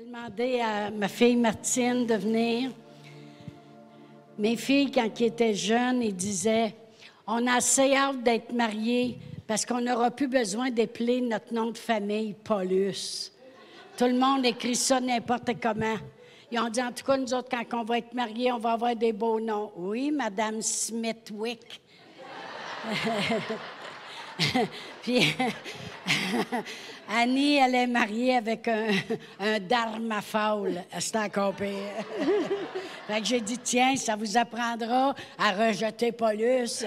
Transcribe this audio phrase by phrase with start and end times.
[0.00, 2.70] J'avais demandé à ma fille Martine de venir.
[4.38, 6.74] Mes filles, quand ils étaient jeunes, ils disaient
[7.26, 11.76] On a assez hâte d'être mariés parce qu'on n'aura plus besoin d'épeler notre nom de
[11.76, 13.30] famille, Paulus.
[13.98, 15.96] Tout le monde écrit ça n'importe comment.
[16.50, 18.72] Ils ont dit, en tout cas, nous autres, quand on va être mariés, on va
[18.72, 19.72] avoir des beaux noms.
[19.76, 21.80] Oui, Madame Smithwick.
[25.02, 25.34] Puis
[27.08, 28.88] Annie, elle est mariée avec un,
[29.38, 30.82] un dharma faul.
[30.98, 31.68] C'est encore pire.
[33.06, 36.84] fait que j'ai dit, tiens, ça vous apprendra à rejeter Paulus.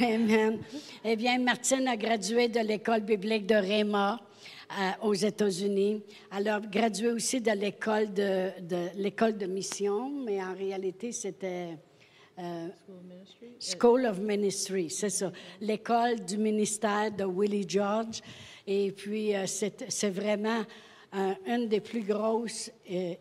[0.00, 0.58] Amen.
[1.04, 4.20] Eh bien, Martine a gradué de l'école biblique de Réma
[5.02, 6.02] aux États-Unis.
[6.36, 8.52] Elle a gradué aussi de l'école de
[8.96, 11.76] l'école de mission, mais en réalité, c'était
[12.40, 12.68] euh,
[13.58, 15.30] School of Ministry, c'est ça.
[15.60, 18.20] L'école du ministère de Willie George.
[18.66, 20.64] Et puis, euh, c'est vraiment
[21.14, 22.70] euh, une des plus grosses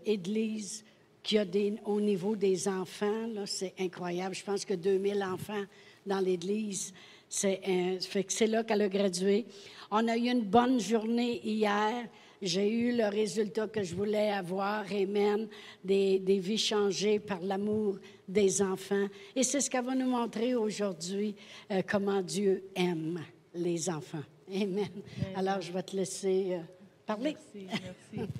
[0.05, 0.85] églises
[1.21, 3.25] qu'il y a des, au niveau des enfants.
[3.45, 4.35] C'est incroyable.
[4.35, 5.65] Je pense que 2000 enfants
[6.05, 6.93] dans l'église.
[7.27, 9.45] C'est là qu'elle a gradué.
[9.91, 12.07] On a eu une bonne journée hier.
[12.41, 15.47] J'ai eu le résultat que je voulais avoir, Amen,
[15.83, 19.07] des, des vies changées par l'amour des enfants.
[19.35, 21.35] Et c'est ce qu'elle va nous montrer aujourd'hui,
[21.71, 23.19] euh, comment Dieu aime
[23.53, 24.23] les enfants.
[24.53, 24.89] Amen.
[25.35, 26.59] Alors, je vais te laisser euh,
[27.05, 27.35] parler.
[27.53, 27.67] Merci,
[28.13, 28.31] merci.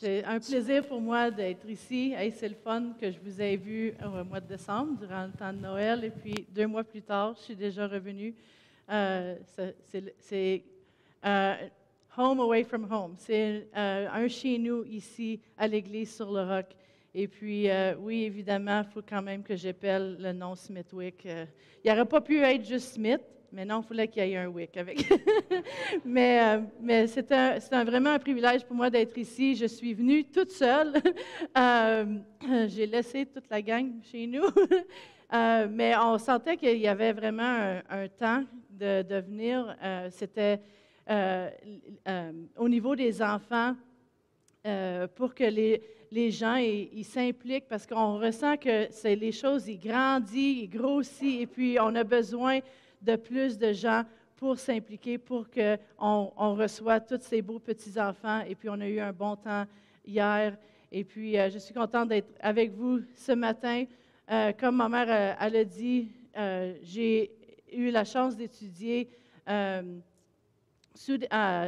[0.00, 2.14] C'est un plaisir pour moi d'être ici.
[2.34, 5.52] c'est le fun que je vous ai vu au mois de décembre, durant le temps
[5.52, 6.04] de Noël.
[6.04, 8.34] Et puis, deux mois plus tard, je suis déjà revenue.
[8.90, 9.36] Euh,
[10.18, 10.62] c'est
[11.24, 11.54] euh,
[12.16, 13.14] Home Away from Home.
[13.16, 16.66] C'est euh, un chez nous ici à l'église sur le roc.
[17.12, 21.24] Et puis, oui, évidemment, il faut quand même que j'appelle le nom Smithwick.
[21.24, 24.46] il n'aurait pas pu être juste Smith, mais non, il fallait qu'il y ait un
[24.46, 25.12] Wick avec.
[26.04, 29.56] mais mais c'est un, vraiment un privilège pour moi d'être ici.
[29.56, 30.92] Je suis venue toute seule.
[32.68, 34.44] J'ai laissé toute la gang chez nous.
[35.32, 39.76] Euh, mais on sentait qu'il y avait vraiment un, temps de, de venir.
[39.82, 40.56] Euh, c'était euh,
[41.10, 43.74] au niveau des enfants
[45.16, 49.78] pour que les, les gens ils s'impliquent parce qu'on ressent que c'est les choses, ils
[49.78, 52.60] grandissent, ils grossissent et puis on a besoin
[53.02, 54.04] de plus de gens
[54.40, 58.40] pour s'impliquer, pour qu'on on reçoit tous ces beaux petits-enfants.
[58.48, 59.66] Et puis, on a eu un bon temps
[60.04, 60.56] hier.
[60.90, 63.84] Et puis, je suis contente d'être avec vous ce matin.
[64.30, 67.32] Euh, comme ma mère euh, elle a dit, euh, j'ai
[67.72, 69.10] eu la chance d'étudier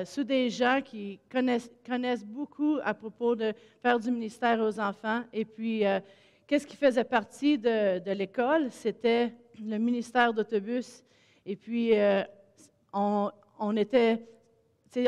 [0.04, 5.22] sous, des gens qui connaissent, beaucoup à propos de faire du ministère aux enfants.
[5.32, 5.84] Et puis,
[6.46, 8.70] qu'est-ce qui faisait partie de, l'école?
[8.70, 11.02] C'était le ministère d'autobus.
[11.46, 11.92] Et puis,
[12.92, 14.22] on, était,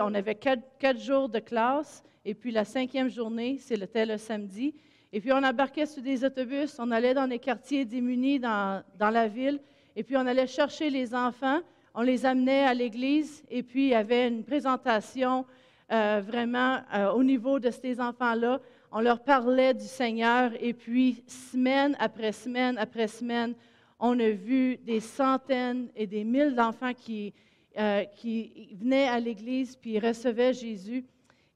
[0.01, 2.03] on avait quatre, jours de classe.
[2.25, 4.75] Et puis, la cinquième journée, c'était le samedi.
[5.13, 9.11] Et puis, on embarquait sur des autobus, on allait dans les quartiers démunis dans, dans
[9.11, 9.61] la ville,
[9.95, 11.61] et puis on allait chercher les enfants,
[11.95, 15.47] on les amenait à l'église, et puis il y avait une présentation
[15.93, 18.61] euh, vraiment euh, au niveau de ces enfants-là.
[18.91, 23.55] On leur parlait du Seigneur, et puis semaine après semaine après semaine,
[24.01, 27.33] on a vu des centaines et des mille d'enfants qui,
[27.79, 31.05] euh, qui venaient à l'église, puis recevaient Jésus.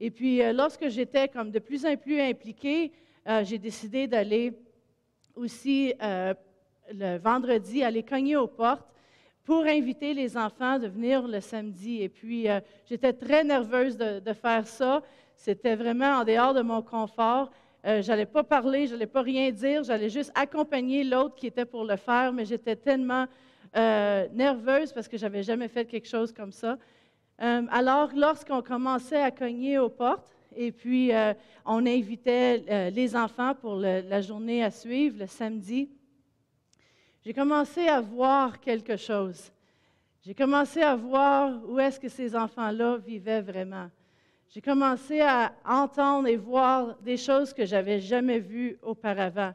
[0.01, 2.93] Et puis, lorsque j'étais comme de plus en plus impliquée,
[3.43, 4.53] j'ai décidé d'aller
[5.35, 8.87] aussi le vendredi, aller cogner aux portes
[9.49, 12.03] pour inviter les enfants de venir le samedi.
[12.03, 15.03] Et puis, euh, j'étais très nerveuse de, faire ça.
[15.37, 17.51] C'était vraiment en dehors de mon confort.
[17.83, 21.65] je n'allais pas parler, je n'allais pas rien dire, j'allais juste accompagner l'autre qui était
[21.65, 23.25] pour le faire, mais j'étais tellement
[23.75, 26.77] nerveuse parce que j'avais jamais fait quelque chose comme ça.
[27.39, 31.33] alors, lorsqu'on commençait à cogner aux portes, et puis, euh,
[31.65, 35.89] on invitait euh, les enfants pour la journée à suivre, le samedi.
[37.29, 39.53] J'ai commencé à voir quelque chose.
[40.25, 43.91] J'ai commencé à voir où est-ce que ces enfants-là vivaient vraiment.
[44.49, 49.53] J'ai commencé à entendre et voir des choses que j'avais jamais vues auparavant.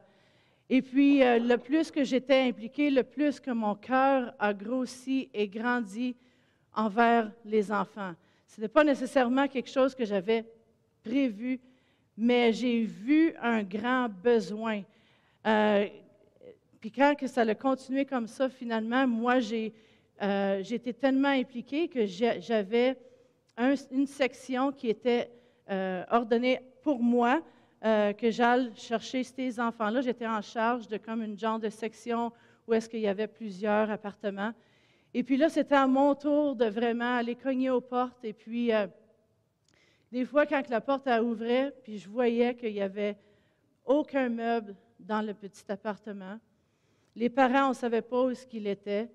[0.70, 5.32] Et puis, euh, le plus que j'étais impliquée, le plus que mon cœur a grossi
[5.34, 6.16] et grandi
[6.76, 8.14] envers les enfants.
[8.46, 10.46] Ce n'était pas nécessairement quelque chose que j'avais
[11.04, 11.60] prévu,
[12.16, 14.84] mais j'ai vu un grand besoin.
[15.48, 15.88] Euh,
[16.84, 19.74] puis quand que ça a continué comme ça, finalement, moi, j'ai
[20.22, 22.98] euh, été tellement impliquée que j'avais
[23.90, 25.32] une section qui était
[25.70, 27.42] euh, ordonnée pour moi,
[27.82, 30.02] que j'allais chercher ces enfants-là.
[30.02, 32.34] J'étais en charge de comme une genre de section
[32.68, 34.52] où est-ce qu'il y avait plusieurs appartements.
[35.14, 38.72] Et puis là, c'était à mon tour de vraiment aller cogner aux portes et puis
[40.12, 43.16] Des fois, quand la porte ouvrait, puis je voyais qu'il n'y avait
[43.86, 46.40] aucun meuble dans le petit appartement.
[47.16, 49.08] Les parents, on ne savait pas où ce qu'il était.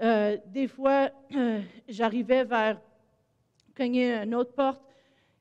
[0.00, 1.10] Euh, des fois,
[1.88, 2.80] j'arrivais vers
[3.76, 4.82] cogner une autre porte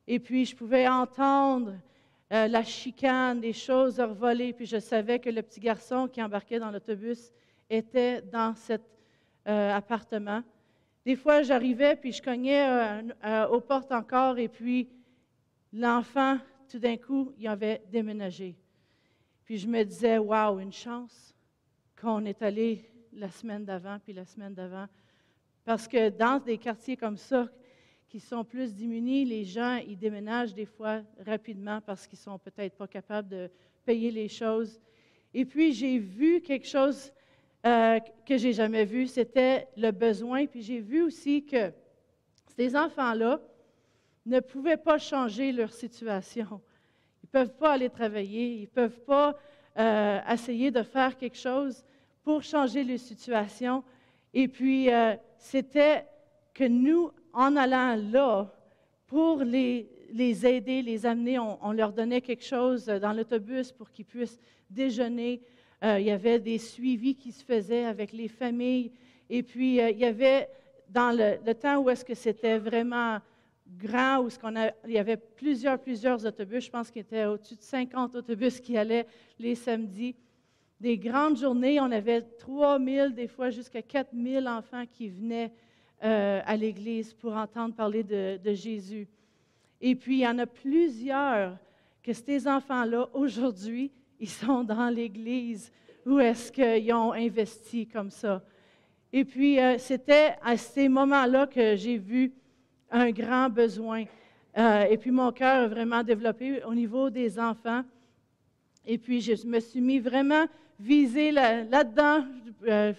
[0.07, 1.73] et puis je pouvais entendre
[2.31, 6.57] euh, la chicane, des choses revolées, puis je savais que le petit garçon qui embarquait
[6.57, 7.31] dans l'autobus
[7.69, 8.81] était dans cet
[9.47, 10.41] euh, appartement.
[11.05, 13.03] Des fois, j'arrivais, puis je cognais
[13.51, 14.89] aux portes encore, et puis
[15.73, 18.55] l'enfant, tout d'un coup, il avait déménagé.
[19.43, 21.32] Puis je me disais, waouh, une chance
[22.03, 22.83] qu'on est allé
[23.13, 24.87] la semaine d'avant, puis la semaine d'avant.
[25.63, 27.47] Parce que dans des quartiers comme ça,
[28.09, 32.75] qui sont plus démunis, les gens, ils déménagent des fois rapidement parce qu'ils sont peut-être
[32.75, 33.49] pas capables de
[33.85, 34.81] payer les choses.
[35.33, 37.11] Et puis, j'ai vu quelque chose
[37.65, 40.45] euh, que j'ai jamais vu, c'était le besoin.
[40.45, 41.71] Puis j'ai vu aussi que
[42.57, 43.39] ces enfants-là
[44.25, 46.61] ne pouvaient pas changer leur situation.
[47.23, 49.39] Ils ne peuvent pas aller travailler, ils ne peuvent pas
[49.79, 51.83] euh, essayer de faire quelque chose
[52.23, 53.83] pour changer les situations.
[54.33, 56.05] Et puis, euh, c'était
[56.53, 58.53] que nous, en allant là,
[59.07, 64.05] pour les, les aider, les amener, on, leur donnait quelque chose dans l'autobus pour qu'ils
[64.05, 64.39] puissent
[64.69, 65.41] déjeuner.
[65.83, 68.91] Euh, il y avait des suivis qui se faisaient avec les familles.
[69.29, 70.47] Et puis, euh, il y avait,
[70.89, 73.19] dans le, temps où est-ce que c'était vraiment
[73.77, 74.29] grand, où
[74.85, 78.59] il y avait plusieurs, plusieurs autobus, je pense qu'il y était au-dessus de 50 autobus
[78.59, 79.07] qui allaient
[79.39, 80.15] les samedis
[80.83, 81.79] des grandes journées.
[81.79, 85.49] On avait 3 000, des fois jusqu'à 4 000 enfants qui venaient
[86.03, 89.07] euh, à l'Église pour entendre parler de, Jésus.
[89.79, 91.57] Et puis, il y en a plusieurs
[92.03, 95.71] que ces enfants-là, aujourd'hui, ils sont dans l'Église.
[96.05, 98.43] Où est-ce qu'ils ont investi comme ça?
[99.13, 102.33] Et puis, euh, c'était à ces moments-là que j'ai vu
[102.91, 104.03] un grand besoin.
[104.57, 107.83] Euh, et puis, mon cœur a vraiment développé au niveau des enfants.
[108.85, 110.45] Et puis, je me suis mis vraiment
[110.79, 112.25] visé là-dedans,
[112.67, 112.93] euh,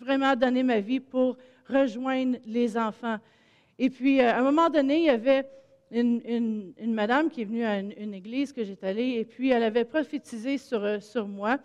[0.00, 1.36] vraiment donner ma vie pour
[1.68, 3.18] rejoindre les enfants.
[3.78, 5.46] Et puis, euh, à un moment donné, il y avait
[5.90, 9.84] une, madame qui est venue à une, église que j'étais allée, et puis elle avait
[9.84, 11.58] prophétisé sur, euh, sur moi.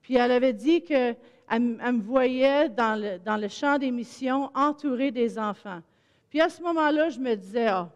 [0.00, 1.16] Puis elle avait dit qu'elle
[1.50, 5.80] me voyait dans le, dans le champ des missions entourée des enfants.
[6.30, 7.86] Puis à ce moment-là, je me disais, elle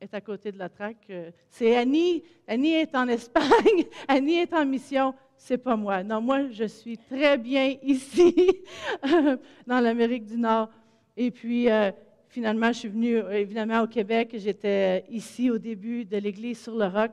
[0.00, 1.10] est à côté de la traque.
[1.48, 2.22] C'est Annie.
[2.46, 3.84] Annie est en Espagne.
[4.08, 6.02] Annie est en mission c'est pas moi.
[6.02, 8.34] Non, moi, je suis très bien ici,
[9.66, 10.68] dans l'Amérique du Nord.
[11.16, 11.90] Et puis, euh,
[12.28, 14.34] finalement, je suis venue évidemment au Québec.
[14.36, 17.12] J'étais ici au début de l'Église sur le roc.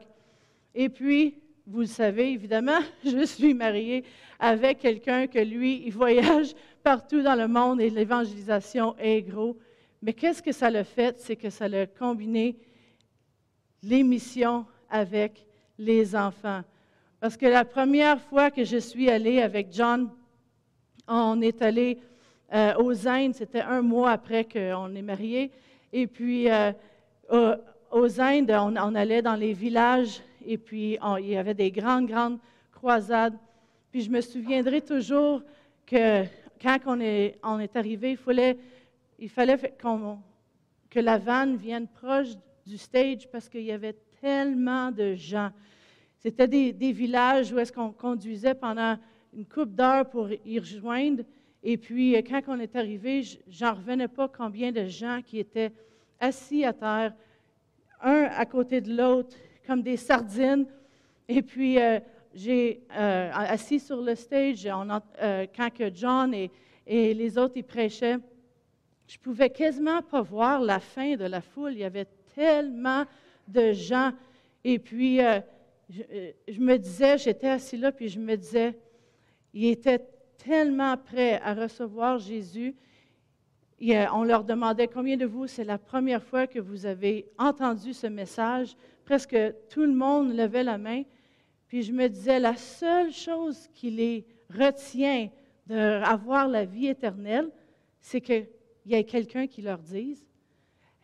[0.75, 4.03] Et puis, vous le savez, évidemment, je suis mariée
[4.39, 6.53] avec quelqu'un que lui, il voyage
[6.83, 9.57] partout dans le monde et l'évangélisation est gros.
[10.01, 11.17] Mais qu'est-ce que ça l'a fait?
[11.17, 12.57] C'est que ça l'a combiné
[13.87, 15.45] les missions avec
[15.77, 16.61] les enfants.
[17.19, 20.09] Parce que la première fois que je suis allée avec John,
[21.07, 21.99] on est allé
[22.53, 25.51] euh, aux Indes, c'était un mois après qu'on est mariés.
[25.93, 26.71] Et puis, euh,
[27.91, 32.39] aux Indes, on, allait dans les villages et puis il y avait des grandes, grandes
[32.71, 33.37] croisades.
[33.91, 35.41] Puis je me souviendrai toujours
[35.85, 36.23] que
[36.61, 38.57] quand on est, on est arrivé, il fallait,
[39.19, 39.57] il fallait
[40.89, 42.35] que la vanne vienne proche
[42.67, 45.51] du stage parce qu'il y avait tellement de gens.
[46.19, 48.97] C'était des, villages où est-ce qu'on conduisait pendant
[49.33, 51.23] une couple d'heures pour y rejoindre.
[51.63, 55.71] Et puis, euh, quand on est arrivé, j'en revenais pas combien de gens qui étaient
[56.19, 57.13] assis à terre,
[58.01, 60.65] un à côté de l'autre, comme des sardines.
[61.27, 61.99] Et puis, euh,
[62.33, 64.67] j'ai euh, assis sur le stage,
[65.55, 66.51] quand que John et,
[66.85, 68.17] et, les autres y prêchaient,
[69.07, 71.73] je pouvais quasiment pas voir la fin de la foule.
[71.73, 72.07] Il y avait
[72.37, 73.03] tellement
[73.47, 74.11] de gens.
[74.63, 75.39] Et puis, euh,
[75.89, 78.77] je, me disais, j'étais assis là, puis je me disais,
[79.53, 80.05] il était
[80.37, 82.75] tellement prêt à recevoir Jésus.
[83.81, 88.05] on leur demandait combien de vous, c'est la première fois que vous avez entendu ce
[88.05, 88.75] message.
[89.03, 89.37] Presque
[89.69, 91.03] tout le monde levait la main.
[91.67, 95.29] Puis je me disais, la seule chose qui les retient
[95.65, 97.49] d'avoir la vie éternelle,
[97.99, 98.47] c'est qu'il
[98.85, 100.26] y ait quelqu'un qui leur dise.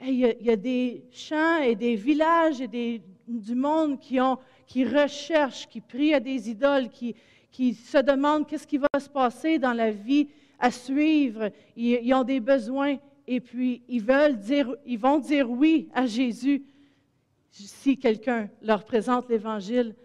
[0.05, 4.37] Il, y a, des champs et des villages et des, du monde qui ont
[4.73, 7.15] qui recherchent, qui prient à des idoles, qui,
[7.51, 10.29] qui se demandent qu'est-ce qui va se passer dans la vie
[10.59, 11.51] à suivre.
[11.75, 16.63] Ils, ont des besoins et puis ils veulent dire, ils vont dire oui à Jésus
[17.51, 19.95] si quelqu'un leur présente l'Évangile.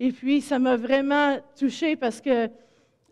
[0.00, 2.48] Et puis, ça m'a vraiment touchée parce que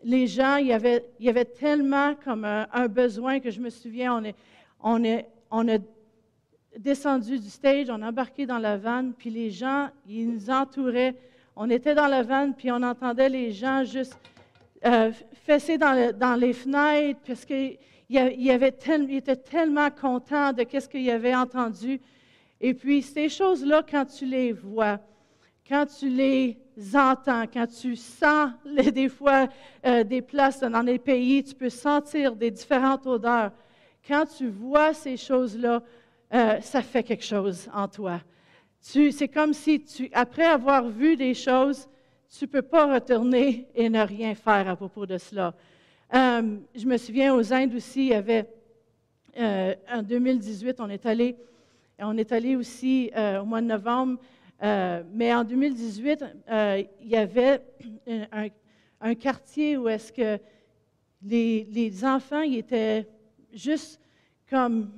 [0.03, 3.69] les gens, il y avait, il y avait tellement comme un, besoin que je me
[3.69, 4.35] souviens, on, est,
[4.81, 5.77] on, est, on a
[6.77, 11.15] descendu du stage, on a embarqué dans la vanne, puis les gens, ils nous entouraient.
[11.55, 14.17] On était dans la vanne, puis on entendait les gens juste
[14.85, 15.11] euh,
[15.45, 17.77] fesser dans, les fenêtres, parce qu'ils
[18.09, 21.99] étaient tellement contents de ce qu'ils avaient entendu.
[22.59, 24.99] Et puis, ces choses-là, quand tu les vois,
[25.67, 26.57] quand tu les
[26.93, 28.51] entends, quand tu sens
[28.93, 29.47] des fois
[29.85, 33.51] euh, des places dans les pays, tu peux sentir des différentes odeurs.
[34.07, 35.81] Quand tu vois ces choses-là,
[36.33, 38.21] euh, ça fait quelque chose en toi.
[38.79, 39.83] c'est comme si,
[40.13, 41.89] après avoir vu des choses,
[42.29, 45.53] tu ne peux pas retourner et ne rien faire à propos de cela.
[46.13, 48.47] Euh, je me souviens aux Indes aussi, il y avait,
[49.37, 51.35] euh, en 2018, on est allé,
[51.99, 54.17] on est allé aussi au mois de novembre,
[54.61, 57.61] mais en 2018, il y avait
[59.01, 60.39] un, quartier où est-ce que
[61.21, 63.05] les, enfants étaient
[63.53, 63.99] juste
[64.49, 64.91] comme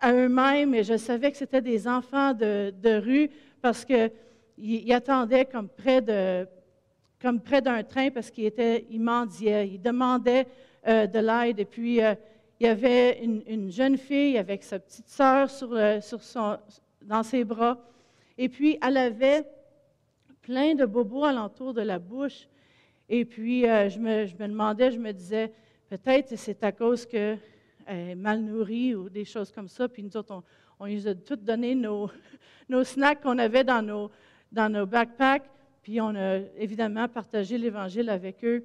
[0.00, 3.30] à eux-mêmes et je savais que c'était des enfants de, rue
[3.60, 6.46] parce qu'ils attendaient comme près d'un
[7.82, 10.46] train parce qu'ils étaient, ils mendiaient, ils demandaient
[10.88, 11.60] euh, de l'aide.
[11.60, 12.14] Et puis, euh,
[12.58, 15.70] il y avait une, jeune fille avec sa petite sœur sur,
[16.02, 16.58] sur son,
[17.02, 17.78] dans ses bras.
[18.36, 19.44] Et puis, elle avait
[20.42, 22.48] plein de bobos alentour de la bouche.
[23.08, 25.52] Et puis, euh, je, me, je, me, demandais, je me disais,
[25.88, 27.36] peut-être c'est à cause que
[28.16, 29.88] mal nourrie ou des choses comme ça.
[29.88, 30.42] Puis nous autres, on,
[30.80, 31.74] on lui a tout donné
[32.68, 34.10] nos, snacks qu'on avait dans nos,
[34.50, 35.48] dans nos backpacks.
[35.82, 38.64] Puis on a évidemment partagé l'Évangile avec eux.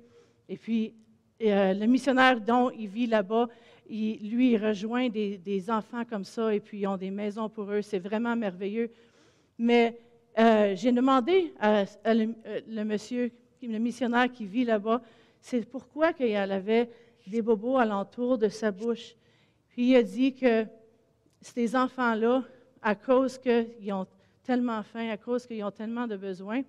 [0.50, 0.94] Et puis,
[1.42, 3.48] euh, le missionnaire dont il vit là-bas,
[3.90, 7.70] lui, il rejoint des, des, enfants comme ça et puis ils ont des maisons pour
[7.72, 7.82] eux.
[7.82, 8.90] C'est vraiment merveilleux.
[9.58, 9.98] Mais
[10.38, 15.02] euh, j'ai demandé à, le, euh, monsieur, le missionnaire qui vit là-bas,
[15.40, 16.90] c'est pourquoi qu'il avait
[17.28, 19.16] des bobos alentour de sa bouche.
[19.70, 20.66] Puis il a dit que
[21.42, 22.44] ces enfants-là,
[22.82, 24.08] à cause qu'ils ont
[24.44, 26.62] tellement faim, à cause qu'ils ont tellement de besoins,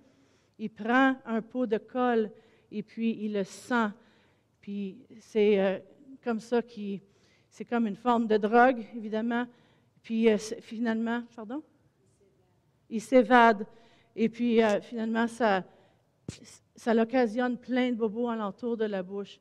[0.59, 2.31] il prend un pot de colle
[2.71, 3.89] et puis il le sent.
[4.61, 5.79] Puis c'est euh,
[6.23, 7.01] comme ça qu'il.
[7.49, 9.45] C'est comme une forme de drogue, évidemment.
[10.03, 11.63] Puis euh, finalement, pardon?
[12.89, 13.65] Il s'évade.
[14.15, 15.63] Et puis euh, finalement, ça,
[16.75, 19.39] ça l'occasionne plein de bobos alentour de la bouche.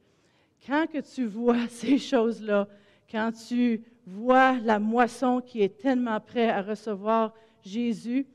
[0.64, 2.68] Quand que tu vois ces choses-là,
[3.10, 8.26] quand tu vois la moisson qui est tellement prête à recevoir Jésus,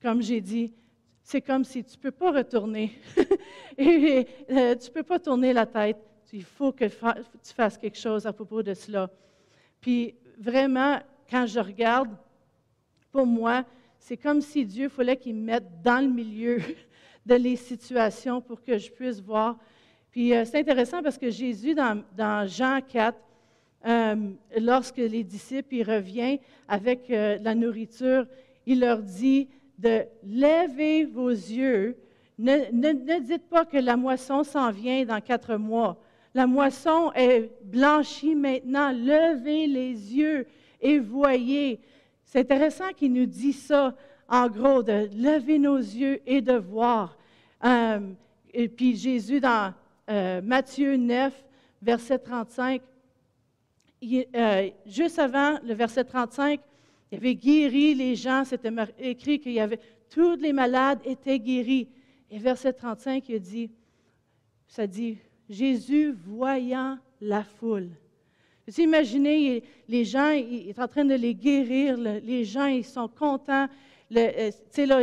[0.00, 0.74] comme j'ai dit,
[1.22, 2.92] c'est comme si tu ne peux pas retourner.
[3.78, 5.98] Et, euh, tu ne peux pas tourner la tête.
[6.32, 9.10] Il faut que tu fasses quelque chose à propos de cela.
[9.80, 10.98] Puis vraiment,
[11.30, 12.10] quand je regarde,
[13.10, 13.64] pour moi,
[13.98, 16.58] c'est comme si Dieu voulait qu'il me mette dans le milieu
[17.26, 19.58] de les situations pour que je puisse voir
[20.12, 23.16] puis euh, c'est intéressant parce que Jésus, dans, Jean 4,
[23.84, 24.16] euh,
[24.60, 26.38] lorsque les disciples y revient
[26.68, 28.26] avec euh, la nourriture,
[28.66, 31.96] il leur dit de lever vos yeux.
[32.38, 35.96] Ne, ne dites pas que la moisson s'en vient dans quatre mois.
[36.34, 38.92] La moisson est blanchie maintenant.
[38.92, 40.46] Levez les yeux
[40.80, 41.80] et voyez.
[42.24, 43.94] C'est intéressant qu'il nous dit ça,
[44.28, 47.16] en gros, de lever nos yeux et de voir.
[48.76, 49.72] puis Jésus, dans
[50.10, 51.32] euh, Matthieu 9,
[51.80, 52.82] verset 35.
[54.34, 56.60] Euh, juste avant le verset 35,
[57.10, 59.78] il avait guéri les gens, c'était écrit qu'il y avait
[60.10, 61.88] tous les malades étaient guéris.
[62.30, 63.70] Et verset 35, il dit,
[64.66, 65.18] ça dit,
[65.48, 67.90] Jésus voyant la foule.
[68.66, 73.08] Vous imaginez, les gens, il est en train de les guérir, les gens, ils sont
[73.08, 73.68] contents.
[74.16, 75.02] Euh, tu sais, là,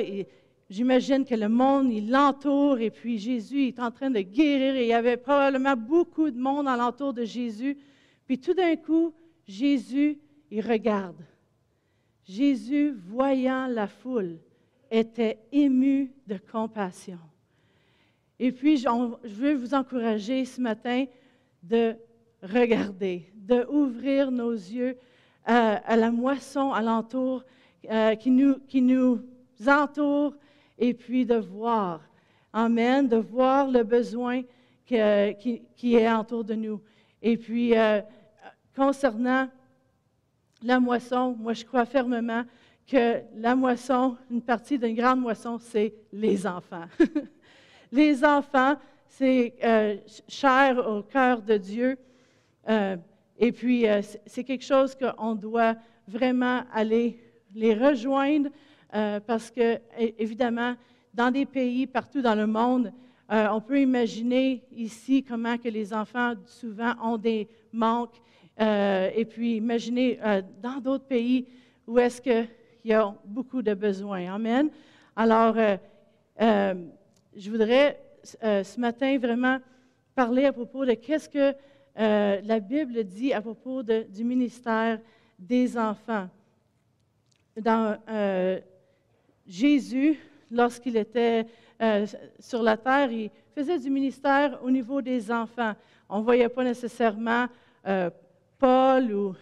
[0.70, 4.84] J'imagine que le monde, il l'entoure et puis Jésus est en train de guérir et
[4.84, 7.76] il y avait probablement beaucoup de monde alentour de Jésus.
[8.28, 9.12] Puis tout d'un coup,
[9.48, 10.20] Jésus,
[10.52, 11.26] il regarde.
[12.24, 14.38] Jésus, voyant la foule,
[14.92, 17.18] était ému de compassion.
[18.38, 18.88] Et puis, je
[19.28, 21.06] veux vous encourager ce matin
[21.64, 21.96] de
[22.44, 24.96] regarder, de nos yeux
[25.46, 27.44] à, la moisson alentour
[27.90, 29.20] euh, qui, nous, qui nous
[29.68, 30.36] entoure
[30.80, 32.02] et puis de voir.
[32.52, 34.42] Amen, de voir le besoin
[34.86, 36.82] qui, est autour de nous.
[37.22, 38.02] Et puis, euh,
[38.76, 39.48] concernant
[40.64, 42.44] la moisson, moi je crois fermement
[42.88, 46.86] que la moisson, une partie d'une grande moisson, c'est les enfants.
[47.92, 48.76] les enfants,
[49.08, 51.98] c'est euh, cher au cœur de Dieu.
[52.68, 52.98] Euh,
[53.38, 53.86] et puis,
[54.26, 55.76] c'est quelque chose qu'on doit
[56.08, 57.22] vraiment aller
[57.56, 58.50] les rejoindre,
[58.96, 59.80] euh, parce que,
[60.18, 60.76] évidemment,
[61.14, 62.92] dans des pays partout dans le monde,
[63.32, 68.20] euh, on peut imaginer ici comment que les enfants souvent ont des manques.
[68.60, 70.20] Euh, et puis, imaginez
[70.62, 71.46] dans d'autres pays
[71.86, 72.46] où est-ce que
[72.82, 74.34] qui ont beaucoup de besoins.
[74.34, 74.70] Amen.
[75.16, 75.56] Alors,
[76.40, 79.60] je voudrais ce matin vraiment
[80.16, 81.54] parler à propos de qu'est-ce que
[81.96, 85.00] la Bible dit à propos du ministère
[85.38, 86.30] des enfants.
[87.60, 87.98] Dans
[89.50, 90.18] Jésus,
[90.52, 91.46] lorsqu'il était
[92.40, 95.74] sur la terre, il faisait du ministère au niveau des enfants.
[96.08, 97.48] On ne voyait pas nécessairement
[98.60, 99.36] Paul ou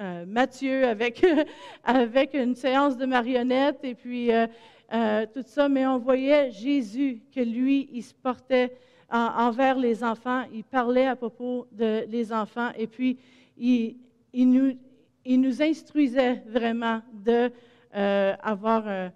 [0.00, 1.26] euh, Matthieu avec,
[1.84, 4.46] avec une séance de marionnettes et puis euh,
[4.92, 8.76] euh, tout ça, mais on voyait Jésus que lui, il se portait
[9.10, 13.18] envers les enfants, il parlait à propos des les enfants et puis
[13.56, 13.96] il,
[14.32, 14.78] il, nous,
[15.24, 19.10] il nous instruisait vraiment d'avoir un,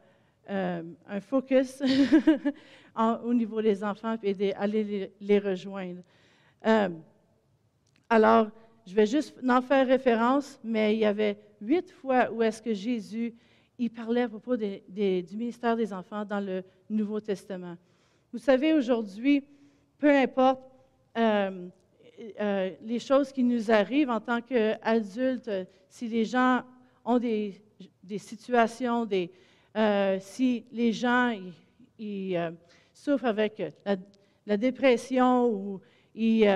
[0.52, 1.82] un, focus
[3.25, 6.02] au niveau des enfants et d'aller les, rejoindre.
[8.09, 8.50] alors,
[8.87, 12.75] je vais juste en faire référence, mais il y avait huit fois où est-ce que
[12.75, 13.35] Jésus
[13.78, 17.76] il parlait à propos du ministère des enfants dans le Nouveau Testament.
[18.32, 19.44] Vous savez, aujourd'hui,
[19.99, 20.62] peu importe
[21.18, 21.68] euh,
[22.40, 25.50] euh, les choses qui nous arrivent en tant qu'adultes,
[25.88, 26.62] si les gens
[27.04, 27.61] ont des,
[28.18, 29.32] situations, des,
[29.76, 31.35] euh, si les gens
[31.99, 32.52] ils,
[32.93, 33.62] souffrent avec
[34.47, 35.81] la, dépression ou
[36.14, 36.47] ils,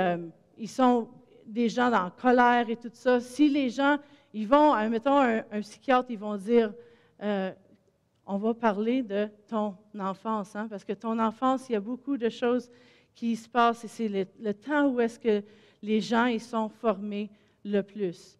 [0.66, 1.08] sont
[1.46, 3.98] des gens en colère et tout ça, si les gens,
[4.34, 6.72] ils vont, mettons un, psychiatre, ils vont dire,
[7.22, 7.52] euh,
[8.26, 12.16] on va parler de ton enfance, hein, parce que ton enfance, il y a beaucoup
[12.16, 12.70] de choses
[13.14, 14.08] qui se passent et c'est
[14.38, 15.42] le, temps où est-ce que
[15.82, 17.30] les gens ils sont formés
[17.64, 18.38] le plus.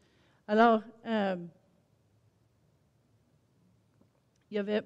[0.49, 1.37] Alors, euh,
[4.51, 4.83] il y avait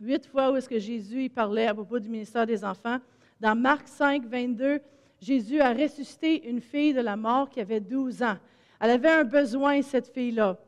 [0.00, 2.98] huit fois où est-ce que Jésus parlait à propos du ministère des enfants.
[3.40, 4.80] Dans Marc 5, 22,
[5.20, 8.36] Jésus a ressuscité une fille de la mort qui avait 12 ans.
[8.80, 10.58] Elle avait un besoin, cette fille-là.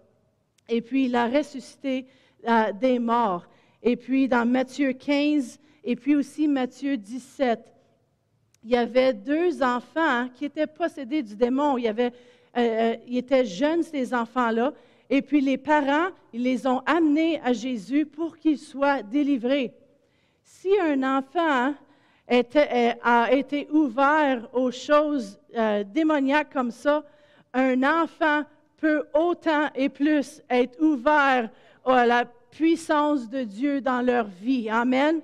[0.69, 2.07] Et puis, il a ressuscité
[2.47, 3.47] euh, des morts.
[3.83, 7.61] Et puis, dans Matthieu 15 et puis aussi Matthieu 17,
[8.65, 11.79] il y avait deux enfants qui étaient possédés du démon.
[11.79, 12.13] Il y avait,
[12.57, 14.75] euh, euh, ils étaient jeunes, ces enfants-là.
[15.11, 19.73] Et puis, les parents, ils les ont amenés à Jésus pour qu'ils soient délivrés.
[20.43, 21.75] Si un enfant
[22.29, 27.05] a été ouvert aux choses euh, démoniaques comme ça,
[27.55, 28.43] un enfant
[28.77, 31.49] peut autant et plus être ouvert
[31.85, 34.69] à la puissance de Dieu dans leur vie.
[34.69, 35.21] Amen.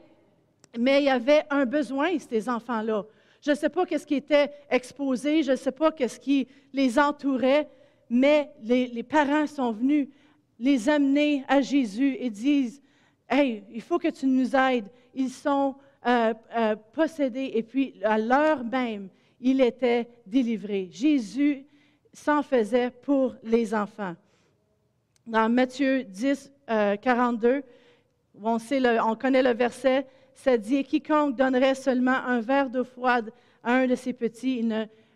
[0.79, 3.05] Mais il y avait un besoin, ces enfants-là.
[3.43, 6.99] Je ne sais pas qu'est-ce qui était exposé, je ne sais pas qu'est-ce qui les
[6.99, 7.69] entourait,
[8.11, 10.09] mais les, parents sont venus
[10.59, 12.81] les amener à Jésus et disent,
[13.29, 14.89] Hey, il faut que tu nous aides.
[15.15, 15.75] Ils sont
[16.07, 19.09] euh, euh, possédé et puis à l'heure même,
[19.41, 20.89] il était délivré.
[20.93, 21.65] Jésus
[22.13, 24.15] s'en faisait pour les enfants.
[25.27, 26.53] Dans Matthieu 10,
[27.01, 27.63] 42, euh,
[28.43, 33.33] on, sait on connaît le verset, ça dit Quiconque donnerait seulement un verre d'eau froide
[33.63, 34.69] à un de ses petits,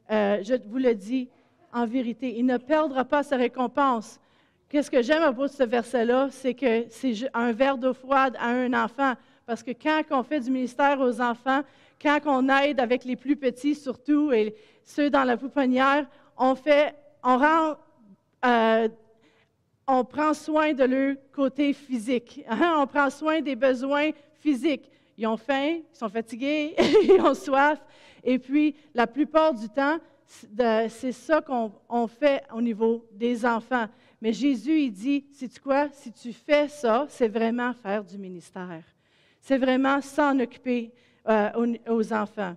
[0.09, 1.29] je vous le dis
[1.73, 4.21] en vérité, il ne perdra pas sa récompense.
[4.69, 8.37] Qu'est-ce que j'aime à propos de ce verset-là, c'est que c'est un verre d'eau froide
[8.39, 9.15] à un enfant.
[9.47, 11.63] Parce que quand on fait du ministère aux enfants,
[12.01, 14.55] quand on aide avec les plus petits surtout et
[14.85, 17.77] ceux dans la pouponnière, on fait, on rend,
[18.45, 18.89] euh,
[19.87, 22.45] on prend soin de leur côté physique.
[22.49, 22.77] Hein?
[22.79, 24.91] On prend soin des besoins physiques.
[25.17, 27.81] Ils ont faim, ils sont fatigués, ils ont soif.
[28.23, 29.99] Et puis, la plupart du temps,
[30.29, 33.87] c'est ça qu'on fait au niveau des enfants.
[34.21, 35.89] Mais Jésus, il dit, sais-tu quoi?
[35.93, 38.83] Si tu fais ça, c'est vraiment faire du ministère.
[39.41, 40.93] C'est vraiment s'en occuper
[41.29, 42.57] euh, aux, enfants.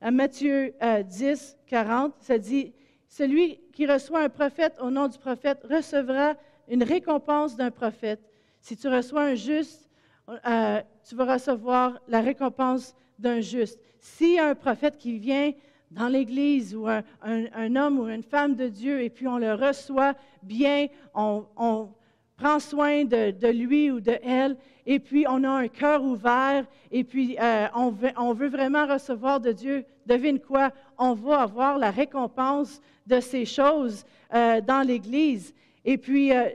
[0.00, 2.74] À Matthieu 10, euh, 40, ça dit,
[3.08, 6.34] Celui qui reçoit un prophète au nom du prophète recevra
[6.68, 8.20] une récompense d'un prophète.
[8.60, 9.88] Si tu reçois un juste,
[10.28, 13.80] euh, tu vas recevoir la récompense d'un juste.
[13.98, 15.52] Si un prophète qui vient
[15.90, 20.14] dans l'Église ou un, homme ou une femme de Dieu et puis on le reçoit
[20.42, 21.88] bien, on,
[22.36, 27.04] prend soin de, lui ou de elle, et puis on a un cœur ouvert, et
[27.04, 31.76] puis euh, on, veut, on, veut, vraiment recevoir de Dieu, devine quoi, on va avoir
[31.76, 35.52] la récompense de ces choses euh, dans l'Église.
[35.84, 36.48] Et puis euh,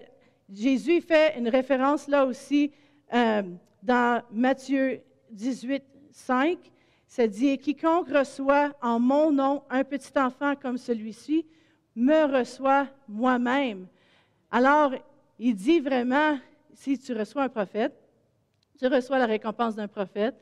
[0.52, 2.72] Jésus fait une référence là aussi
[3.84, 6.58] dans Matthieu 18, 5.
[7.16, 11.46] Ça dit, quiconque reçoit en mon nom un petit enfant comme celui-ci,
[11.96, 13.88] me reçoit moi-même.
[14.52, 14.92] Alors,
[15.40, 16.38] il dit vraiment,
[16.74, 17.94] si tu reçois un prophète,
[18.78, 20.36] tu reçois la récompense d'un prophète,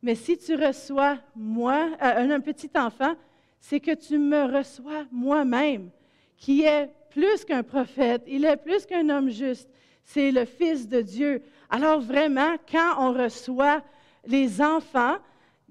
[0.00, 3.16] mais si tu reçois moi, euh, un petit enfant,
[3.58, 5.90] c'est que tu me reçois moi-même,
[6.36, 9.68] qui est plus qu'un prophète, il est plus qu'un homme juste.
[10.04, 11.42] c'est le Fils de Dieu.
[11.68, 13.82] Alors vraiment, quand on reçoit
[14.24, 15.16] les enfants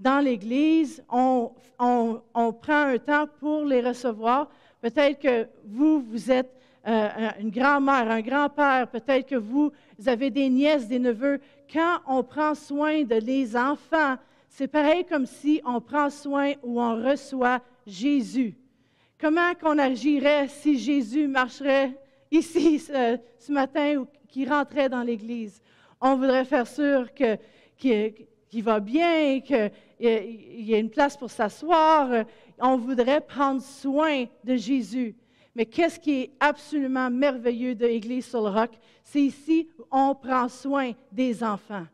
[0.02, 4.50] dans l'Église, on, on, on, prend un temps pour les recevoir.
[4.82, 6.52] Peut-être que vous, vous êtes
[6.88, 7.10] euh,
[7.40, 9.72] une grand-mère, un grand-père, peut-être que vous
[10.08, 11.40] avez des nièces, des neveux.
[11.72, 14.16] Quand on prend soin de les enfants,
[14.50, 18.56] c'est pareil comme si on prend soin ou on reçoit Jésus.
[19.20, 21.96] Comment qu'on agirait si Jésus marcherait
[22.32, 25.62] ici ce, matin ou qu'il rentrait dans l'Église?
[26.02, 29.72] On voudrait faire sûr qu'il va bien, qu'il
[30.08, 32.26] y a une place pour s'asseoir.
[32.60, 35.16] On voudrait prendre soin de Jésus.
[35.56, 38.72] Mais qu'est-ce qui est absolument merveilleux de l'Église sur le roc?
[39.04, 41.86] C'est ici où on prend soin des enfants.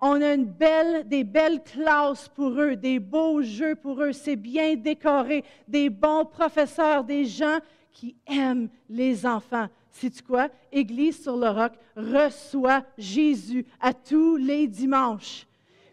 [0.00, 4.12] On a une belle, des belles classes pour eux, des beaux jeux pour eux.
[4.12, 7.58] C'est bien décoré, des bons professeurs, des gens
[7.92, 9.66] qui aiment les enfants.
[9.90, 10.48] C'est quoi?
[10.70, 15.47] Église sur le roc reçoit Jésus à tous les dimanches.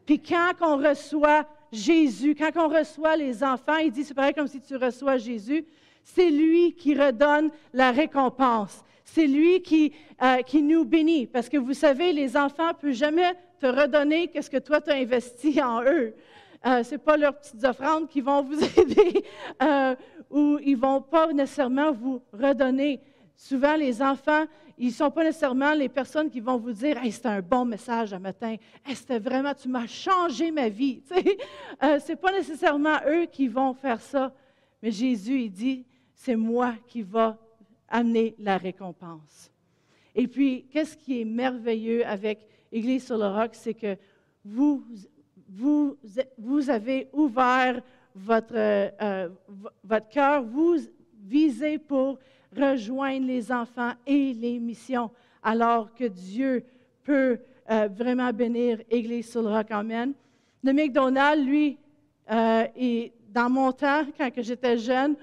[0.05, 4.47] Puis quand on reçoit Jésus, quand on reçoit les enfants, il dit, c'est pareil comme
[4.47, 5.65] si tu reçois Jésus,
[6.03, 8.83] c'est lui qui redonne la récompense.
[9.03, 11.27] C'est lui qui, euh, qui nous bénit.
[11.27, 14.91] Parce que vous savez, les enfants ne peuvent jamais te redonner ce que toi tu
[14.91, 16.13] as investi en eux.
[16.65, 19.23] Euh, Ce n'est pas leurs petites offrandes qui vont vous aider
[19.61, 19.95] euh,
[20.29, 22.99] ou ils ne vont pas nécessairement vous redonner.
[23.37, 24.45] Souvent, les enfants,
[24.77, 27.65] ils ne sont pas nécessairement les personnes qui vont vous dire hey, c'était un bon
[27.65, 28.55] message un matin.
[28.85, 31.01] Hey, c'était vraiment, tu m'as changé ma vie.
[31.83, 34.33] euh, Ce n'est pas nécessairement eux qui vont faire ça.
[34.81, 37.38] Mais Jésus, il dit c'est moi qui va
[37.88, 39.51] amener la récompense.
[40.13, 43.97] Et puis, qu'est-ce qui est merveilleux avec Église sur le roc, c'est que
[44.43, 44.83] vous,
[45.47, 45.97] vous,
[46.38, 47.81] vous avez ouvert
[48.15, 49.29] votre, euh,
[49.83, 50.77] votre cœur, vous
[51.23, 52.17] visez pour
[52.57, 55.09] rejoindre les enfants et les missions,
[55.43, 56.63] alors que Dieu
[57.03, 57.39] peut
[57.69, 59.67] euh, vraiment bénir Église sur le roc.
[59.71, 60.13] Amen.
[60.63, 61.77] Le McDonald's, lui,
[62.31, 65.15] euh, et dans mon temps, quand j'étais jeune,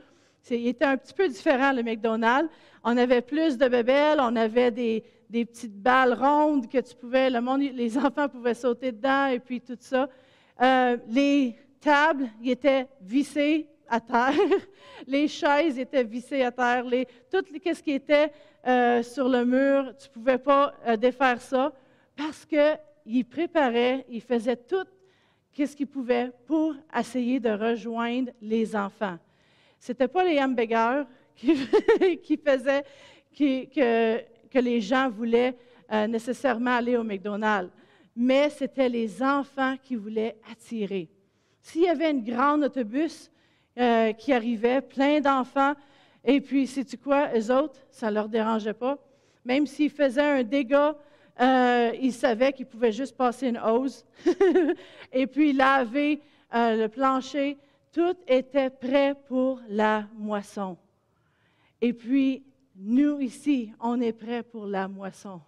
[0.51, 2.51] il était un petit peu différent, le McDonald's.
[2.85, 7.31] On avait plus de bébelles, on avait des, des petites balles rondes que tu pouvais,
[7.31, 10.09] le monde, les enfants pouvaient sauter dedans et puis tout ça.
[10.61, 14.35] Euh, les tables, ils étaient vissées à terre.
[15.07, 16.85] les chaises étaient vissées à terre.
[16.85, 18.33] Les, tout ce qui était
[18.67, 21.73] euh, sur le mur, tu ne pouvais pas euh, défaire ça
[22.17, 24.87] parce qu'ils préparaient, ils faisaient tout
[25.55, 29.19] ce qu'ils pouvaient pour essayer de rejoindre les enfants.
[29.79, 31.05] Ce n'était pas les hamburgers
[31.37, 32.85] qui, faisaient
[33.37, 35.55] que, les gens voulaient
[35.93, 37.71] euh, nécessairement aller au McDonald's,
[38.17, 41.11] mais c'était les enfants qui voulaient attirer.
[41.61, 43.32] S'il y avait un grand autobus
[43.79, 45.75] euh, qui arrivait, plein d'enfants,
[46.25, 48.97] et puis, sais-tu quoi, eux autres, ça ne leur dérangeait pas.
[49.45, 50.95] Même s'ils faisaient un dégât,
[51.41, 54.05] euh, ils savaient qu'ils pouvaient juste passer une hose
[55.13, 56.21] et puis laver
[56.53, 57.57] le plancher
[57.93, 60.77] tout était prêt pour la moisson.
[61.81, 62.43] Et puis,
[62.77, 65.41] nous ici, on est prêt pour la moisson.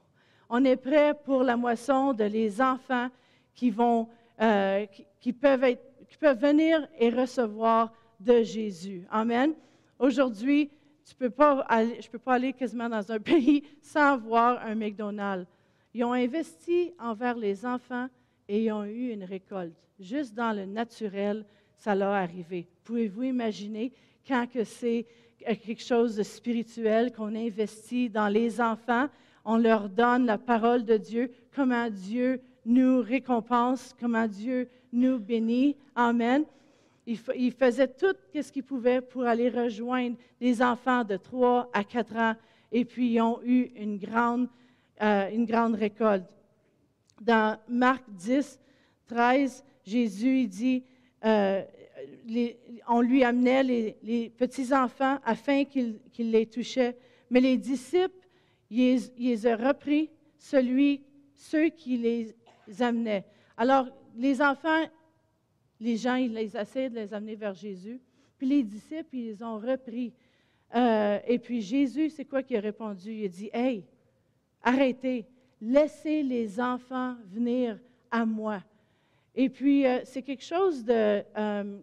[0.51, 3.09] On est prêt pour la moisson de les enfants
[3.55, 4.09] qui, vont,
[4.41, 4.85] euh,
[5.21, 9.07] qui, peuvent être, qui peuvent venir et recevoir de Jésus.
[9.11, 9.55] Amen.
[9.99, 10.71] Aujourd'hui,
[11.05, 14.75] tu peux pas je ne peux pas aller quasiment dans un pays sans voir un
[14.75, 15.47] McDonald's.
[15.93, 18.09] Ils ont investi envers les enfants
[18.49, 19.75] et ils ont eu une récolte.
[20.01, 21.45] Juste dans le naturel,
[21.77, 22.67] ça l'a arrivé.
[22.85, 23.93] Pouvez-vous imaginer
[24.27, 25.07] quand que c'est
[25.39, 29.09] quelque chose de spirituel qu'on investit dans les enfants,
[29.45, 35.77] on leur donne la parole de Dieu, comment Dieu nous récompense, comment Dieu nous bénit.
[35.95, 36.45] Amen.
[37.07, 42.17] Il, faisait tout ce qu'il pouvait pour aller rejoindre les enfants de 3 à 4
[42.17, 42.35] ans
[42.73, 44.49] et puis ils ont eu une grande,
[45.03, 46.25] euh, une grande récolte.
[47.21, 48.59] Dans Marc 10,
[49.07, 50.83] 13, Jésus dit,
[51.25, 51.63] euh,
[52.89, 53.63] on lui amenait
[54.03, 56.97] les, petits-enfants afin qu'il les touchait.
[57.31, 58.29] Mais les disciples,
[58.71, 61.03] ils, ils ont repris celui,
[61.35, 62.35] ceux qui les
[62.83, 63.25] amenaient.
[63.57, 63.87] Alors,
[64.17, 64.85] les enfants,
[65.81, 68.01] les gens, ils les de les amener vers Jésus.
[68.37, 70.13] Puis les disciples, ils ont repris.
[70.75, 73.13] Euh, et puis Jésus, c'est quoi qu'il a répondu?
[73.13, 73.85] Il a dit, Hey,
[74.63, 75.27] arrêtez,
[75.61, 77.79] laissez les enfants venir
[78.11, 78.63] à moi.
[79.35, 81.79] Et puis, euh, c'est quelque chose de, euh,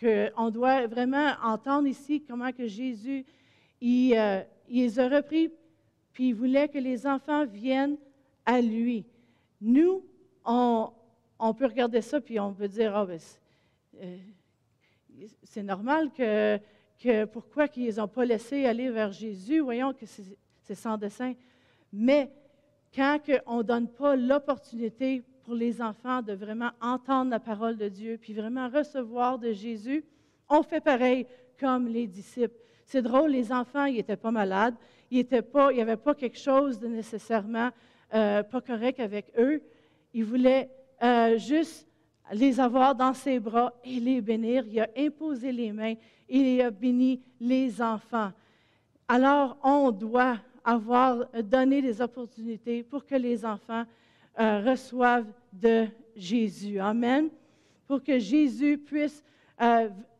[0.00, 3.24] qu'on doit vraiment entendre ici, comment que Jésus,
[3.80, 4.12] il,
[4.68, 5.50] il, les a repris,
[6.12, 7.96] puis il voulait que les enfants viennent
[8.46, 9.04] à lui.
[9.60, 10.02] Nous,
[10.44, 10.90] on,
[11.38, 13.18] on peut regarder ça, puis on peut dire, oh, ben,
[15.42, 16.58] c'est normal que,
[16.98, 21.34] que pourquoi qu'ils n'ont pas laissé aller vers Jésus, voyons que c'est sans dessin.
[21.92, 22.30] Mais
[22.94, 27.88] quand on ne donne pas l'opportunité pour les enfants de vraiment entendre la parole de
[27.88, 30.04] Dieu, puis vraiment recevoir de Jésus,
[30.48, 31.26] on fait pareil
[31.58, 32.56] comme les disciples.
[32.84, 34.74] C'est drôle, les enfants, ils n'étaient pas malades,
[35.10, 37.70] il n'y avait pas quelque chose de nécessairement
[38.14, 39.62] euh, pas correct avec eux.
[40.14, 40.70] Il voulait
[41.02, 41.86] euh, juste
[42.32, 44.64] les avoir dans ses bras et les bénir.
[44.66, 45.94] Il a imposé les mains
[46.28, 48.32] il a béni les enfants.
[49.08, 53.84] Alors, on doit avoir donné des opportunités pour que les enfants
[54.38, 56.80] euh, reçoivent de Jésus.
[56.80, 57.28] Amen.
[57.86, 59.22] Pour que Jésus puisse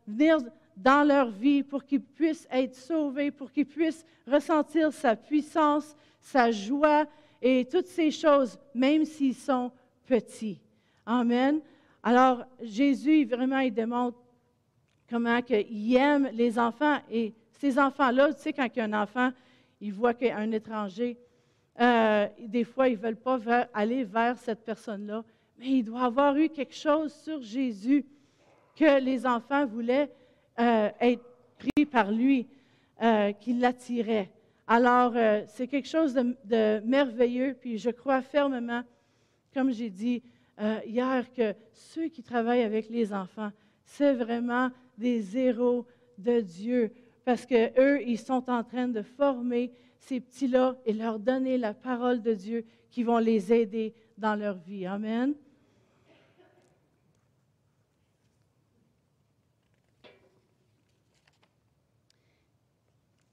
[0.07, 0.37] venir
[0.75, 6.49] dans leur vie, pour qu'ils puissent être sauvés, pour qu'ils puissent ressentir sa puissance, sa
[6.49, 7.05] joie
[7.41, 9.71] et toutes ces choses, même s'ils sont
[10.05, 10.61] petits.
[11.09, 11.61] Amen.
[12.03, 14.17] Alors, Jésus, vraiment, il démontre
[15.09, 16.97] comment il aime les enfants.
[17.09, 19.31] Et ces enfants-là, tu sais, quand il y a un enfant,
[19.79, 21.17] il voit qu'il y a un étranger,
[21.79, 23.39] euh, des fois, ils ne veulent pas
[23.73, 25.23] aller vers cette personne-là.
[25.57, 28.05] Mais il doit avoir eu quelque chose sur Jésus
[28.75, 30.11] que les enfants voulaient
[30.59, 31.23] euh, être
[31.57, 32.47] pris par lui,
[33.01, 34.29] euh, qui l'attirait.
[34.67, 38.81] Alors, euh, c'est quelque chose de, merveilleux, puis je crois fermement,
[39.53, 40.21] comme j'ai dit
[40.85, 43.51] hier, que ceux qui travaillent avec les enfants,
[43.83, 45.85] c'est vraiment des héros
[46.17, 46.91] de Dieu,
[47.23, 52.21] parce qu'eux, ils sont en train de former ces petits-là et leur donner la parole
[52.21, 54.85] de Dieu qui vont les aider dans leur vie.
[54.85, 55.35] Amen.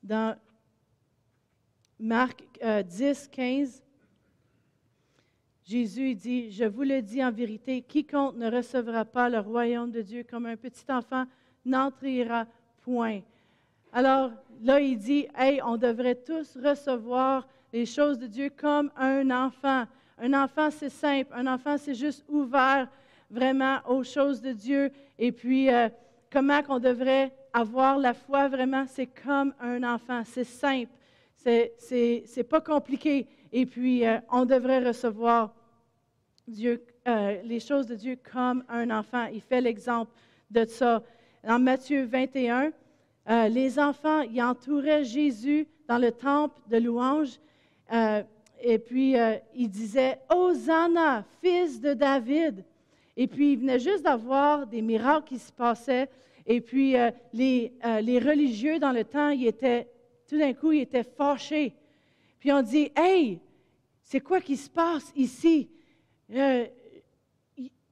[0.03, 0.37] Dans
[1.99, 3.84] Marc 10, euh, 15,
[5.65, 10.03] Jésus dit, je vous le dis en vérité, quiconque ne recevra pas le royaume de
[10.03, 11.25] Dieu comme un petit enfant
[11.65, 12.47] n'entrera
[12.83, 13.21] point.
[13.91, 14.31] Alors
[14.63, 19.85] là, il dit, hey, on devrait tous recevoir les choses de Dieu comme un enfant.
[20.19, 21.33] Un enfant, c'est simple.
[21.35, 22.89] Un enfant, c'est juste ouvert
[23.31, 24.91] vraiment aux choses de Dieu.
[25.19, 25.89] Et puis, euh,
[26.31, 30.23] comment qu'on devrait avoir la foi vraiment, c'est comme un enfant.
[30.25, 30.93] C'est simple.
[31.37, 33.27] C'est, c'est, pas compliqué.
[33.57, 35.55] Et puis, euh, on devrait recevoir
[36.49, 39.27] Dieu, euh, les choses de Dieu comme un enfant.
[39.33, 40.11] Il fait l'exemple
[40.51, 41.05] de ça.
[41.45, 42.73] Dans Matthieu 21,
[43.31, 47.39] euh, les enfants, ils entouraient Jésus dans le temple de louange.
[48.61, 49.15] et puis,
[49.55, 52.65] ils disaient, Hosanna, fils de David.
[53.17, 56.09] Et puis, ils venaient juste d'avoir des miracles qui se passaient.
[56.45, 56.97] Et puis,
[57.33, 59.87] les, les, religieux dans le temps, ils étaient,
[60.27, 61.73] tout d'un coup, ils étaient fâchés.
[62.45, 63.41] Puis on dit, Hey,
[64.03, 65.71] c'est quoi qui se passe ici?
[66.31, 66.67] Euh,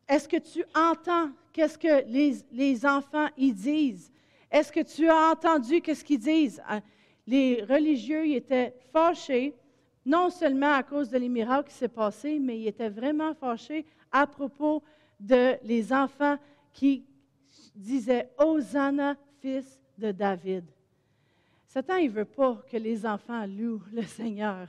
[0.07, 4.13] est-ce que tu entends qu'est-ce que les, les, enfants y disent?
[4.51, 6.63] Est-ce que tu as entendu qu'est-ce qu'ils disent?
[7.27, 9.55] Les religieux ils étaient fâchés,
[10.05, 13.87] non seulement à cause de les miracles qui s'est passé, mais ils étaient vraiment fâchés
[14.11, 14.83] à propos
[15.19, 16.37] de les enfants
[16.75, 17.07] qui
[17.75, 20.67] disait Hosanna, fils de David.
[21.73, 24.69] Satan, il ne veut pas que les enfants louent le Seigneur.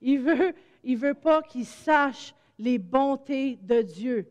[0.00, 0.52] Il veut,
[0.82, 4.26] il veut pas qu'ils sachent les bontés de Dieu.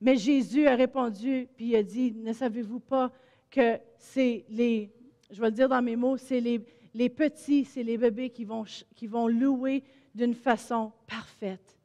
[0.00, 3.12] Mais Jésus a répondu, puis il a dit, ne savez-vous pas
[3.50, 4.90] que c'est les,
[5.30, 8.46] je vais le dire dans mes mots, c'est les, les petits, c'est les bébés qui
[8.46, 8.64] vont,
[8.96, 11.76] qui vont louer d'une façon parfaite.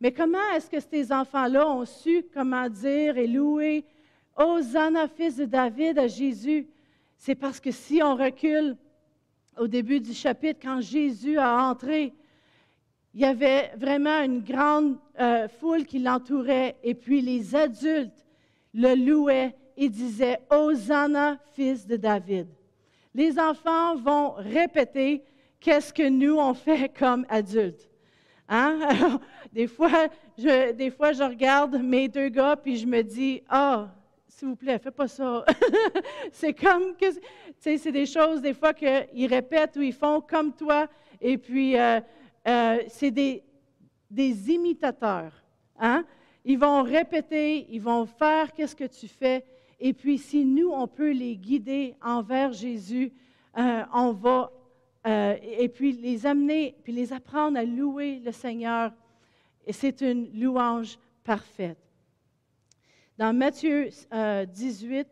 [0.00, 3.84] Mais comment est-ce que ces enfants-là ont su comment dire et louer?
[4.36, 6.68] Hosanna, fils de David, à Jésus,
[7.16, 8.76] c'est parce que si on recule
[9.60, 12.14] au début du chapitre, quand Jésus a entré,
[13.12, 18.24] il y avait vraiment une grande euh, foule qui l'entourait, et puis les adultes
[18.72, 22.46] le louaient et disaient Hosanna, fils de David.
[23.14, 25.22] Les enfants vont répéter
[25.60, 27.90] qu'est-ce que nous on fait comme adultes.
[28.48, 29.20] Hein?
[29.52, 33.94] des, fois, je, des fois, je regarde mes deux gars puis je me dis Ah,
[34.40, 35.44] s'il vous plaît, fais pas ça.
[36.32, 37.20] c'est comme que, tu
[37.58, 40.88] sais, c'est des choses des fois qu'ils répètent ou ils font comme toi,
[41.20, 42.00] et puis euh,
[42.48, 43.42] euh, c'est des,
[44.10, 45.34] des imitateurs.
[45.78, 46.06] Hein?
[46.46, 49.44] Ils vont répéter, ils vont faire qu'est-ce que tu fais,
[49.78, 53.12] et puis si nous, on peut les guider envers Jésus,
[53.58, 54.50] euh, on va,
[55.04, 58.90] et puis les amener, puis les apprendre à louer le Seigneur,
[59.66, 61.89] et c'est une louange parfaite.
[63.20, 65.04] Dans Matthieu 18 euh,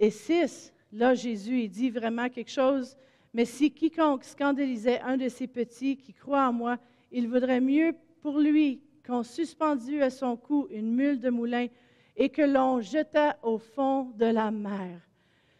[0.00, 2.96] et 6, là, Jésus, il dit vraiment quelque chose.
[3.32, 6.78] Mais si quiconque scandalisait un de ces petits qui croit en moi,
[7.12, 11.68] il vaudrait mieux pour lui qu'on suspendût à son cou une mule de moulin
[12.16, 15.00] et que l'on jetât au fond de la mer.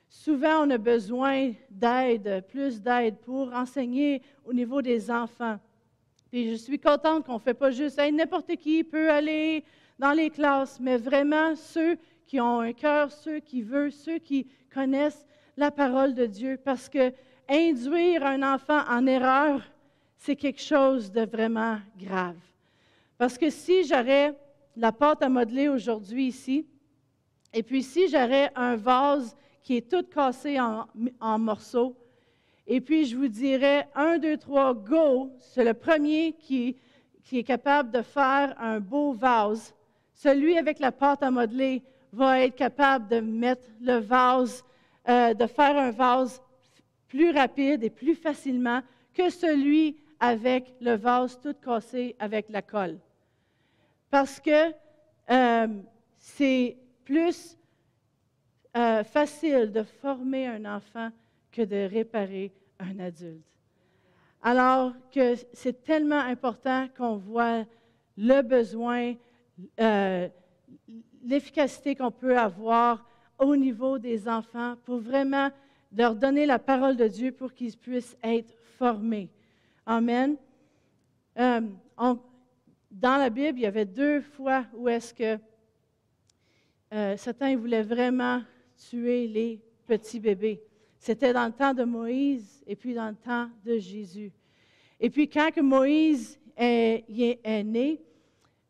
[0.08, 5.60] Souvent, on a besoin d'aide, plus d'aide pour enseigner au niveau des enfants.
[6.32, 9.62] Et je suis contente qu'on ne fait pas juste n'importe qui peut aller
[10.00, 14.46] dans les classes, mais vraiment ceux qui ont un cœur, ceux qui veulent, ceux qui
[14.72, 15.26] connaissent
[15.58, 16.58] la parole de Dieu.
[16.64, 17.12] Parce que
[17.50, 19.62] induire un enfant en erreur,
[20.16, 22.38] c'est quelque chose de vraiment grave.
[23.18, 24.34] Parce que si j'aurais
[24.74, 26.66] la pâte à modeler aujourd'hui ici,
[27.52, 31.94] et puis si j'aurais un vase qui est tout cassé en, morceaux,
[32.66, 36.78] et puis je vous dirais un, deux, trois, go, c'est le premier qui,
[37.22, 39.74] qui est capable de faire un beau vase.
[40.22, 44.62] Celui avec la pâte à modeler va être capable de mettre le vase,
[45.08, 46.42] euh, de faire un vase
[47.08, 48.82] plus rapide et plus facilement
[49.14, 52.98] que celui avec le vase tout cassé avec la colle.
[54.10, 54.74] Parce que
[55.30, 55.68] euh,
[56.18, 57.56] c'est plus
[58.76, 61.08] euh, facile de former un enfant
[61.50, 63.40] que de réparer un adulte.
[64.42, 67.64] Alors que c'est tellement important qu'on voit
[68.18, 69.14] le besoin,
[69.80, 70.28] euh,
[71.24, 73.06] l'efficacité qu'on peut avoir
[73.38, 75.50] au niveau des enfants pour vraiment
[75.96, 79.30] leur donner la parole de Dieu pour qu'ils puissent être formés.
[79.86, 80.36] Amen.
[81.38, 81.60] Euh,
[82.90, 85.38] dans la Bible, il y avait deux fois où est-ce que
[86.92, 88.42] euh, Satan voulait vraiment
[88.76, 90.62] tuer les petits bébés.
[90.98, 94.32] C'était dans le temps de Moïse et puis dans le temps de Jésus.
[94.98, 98.02] Et puis quand que Moïse est, né,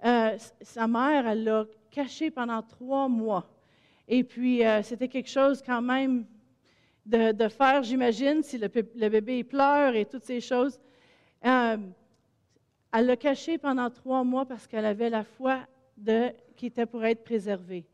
[0.04, 3.48] euh, sa mère, elle l'a caché pendant trois mois.
[4.08, 6.24] Et puis c'était quelque chose quand même
[7.06, 8.68] de, faire, j'imagine, si le,
[9.08, 10.78] bébé pleure et toutes ces choses.
[11.44, 11.76] Euh,
[12.92, 15.60] elle l'a caché pendant trois mois parce qu'elle avait la foi
[16.56, 17.86] qui était pour être préservée.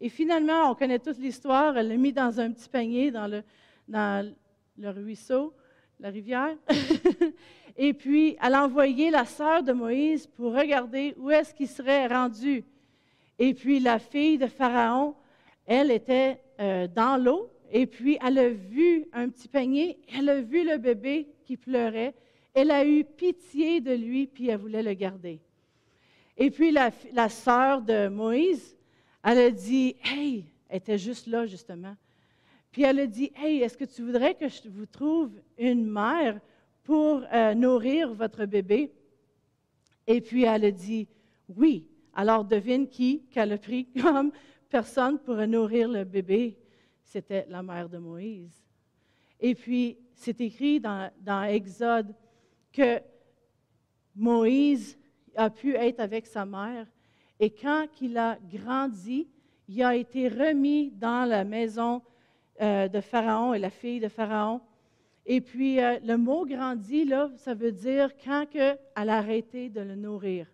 [0.00, 1.76] Et finalement, on connaît toute l'histoire.
[1.76, 3.42] Elle l'a mis dans un petit panier dans
[3.88, 5.54] le ruisseau,
[5.98, 6.56] la rivière.
[7.76, 12.06] et puis, elle a envoyé la sœur de Moïse pour regarder où est-ce qu'il serait
[12.06, 12.64] rendu.
[13.38, 15.14] Et puis, la fille de Pharaon,
[15.66, 20.40] elle était euh, dans l'eau et puis, elle a vu un petit panier, elle a
[20.40, 22.14] vu le bébé qui pleurait,
[22.52, 25.40] elle a eu pitié de lui, puis elle voulait le garder.
[26.36, 28.76] Et puis, la, la sœur de Moïse,
[29.22, 31.94] elle a dit, Hey, elle était juste là, justement.
[32.72, 36.40] Puis elle a dit, Hey, est-ce que tu voudrais que je vous trouve une mère
[36.90, 38.92] pour euh, nourrir votre bébé?
[40.08, 41.06] Et puis elle a dit,
[41.56, 41.86] Oui.
[42.14, 44.32] Alors devine qui qu'elle a pris comme
[44.68, 46.58] personne pour nourrir le bébé
[47.04, 48.64] c'était la mère de Moïse.
[49.40, 52.14] Et puis, c'est écrit dans, Exode
[52.72, 53.00] que
[54.14, 54.98] Moïse
[55.34, 56.86] a pu être avec sa mère
[57.38, 59.28] et quand il a grandi,
[59.68, 62.02] il a été remis dans la maison
[62.60, 64.60] euh, de Pharaon et la fille de Pharaon.
[65.26, 69.80] Et puis, euh, le mot grandi, là, ça veut dire quand elle a arrêté de
[69.80, 70.46] le nourrir.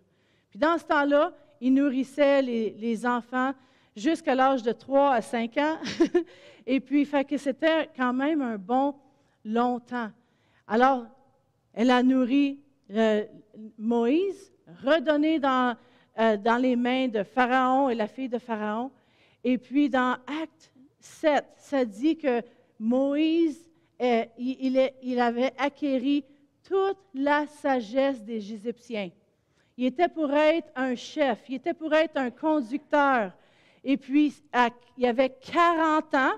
[0.49, 3.53] Puis, dans ce temps-là, il nourrissait les, enfants
[3.95, 5.77] jusqu'à l'âge de 3 à 5 ans.
[6.67, 8.95] Et puis, fait que c'était quand même un bon
[9.43, 10.11] longtemps.
[10.67, 11.05] Alors,
[11.73, 12.59] elle a nourri
[12.91, 13.23] euh,
[13.77, 14.51] Moïse,
[14.83, 15.75] redonné dans,
[16.19, 18.91] euh, dans les mains de Pharaon et la fille de Pharaon.
[19.43, 22.41] Et puis, dans Acte 7, ça dit que
[22.79, 23.66] Moïse,
[23.99, 26.23] il, il avait acquéri
[26.63, 29.09] toute la sagesse des Égyptiens.
[29.77, 33.31] Il était pour être un chef, il était pour être un conducteur,
[33.89, 34.33] et puis,
[34.97, 36.33] il y avait 40 ans,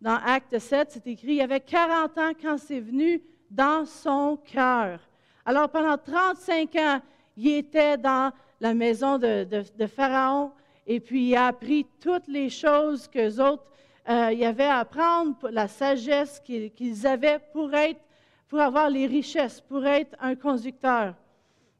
[0.00, 4.98] dans Acte 7, c'est écrit, il avait 40 ans quand c'est venu dans son cœur.
[5.44, 7.00] Alors, pendant 35 ans,
[7.36, 9.46] il était dans la maison de,
[9.86, 10.50] Pharaon
[10.88, 13.64] et puis il a appris toutes les choses que autres
[14.08, 18.00] euh, y avaient à apprendre, la sagesse qu'ils avaient pour être,
[18.48, 21.14] pour avoir les richesses, pour être un conducteur.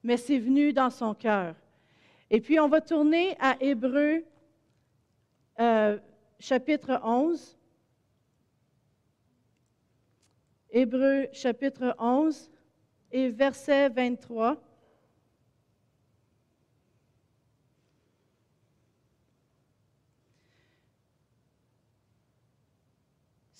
[0.02, 1.54] Mais c'est venu dans son cœur.
[2.30, 4.24] Et puis on va tourner à Hébreu
[5.60, 5.98] euh,
[6.38, 7.58] chapitre 11.
[10.70, 12.50] Hébreu chapitre 11
[13.10, 14.56] et verset 23.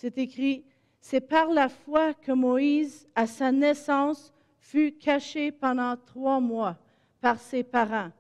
[0.03, 0.65] C'est écrit,
[1.01, 6.77] c'est par la foi que Moïse, à sa naissance, fut caché pendant trois mois
[7.21, 8.11] par ses parents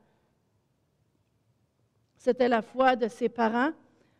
[2.23, 3.73] c'était la foi de ses parents,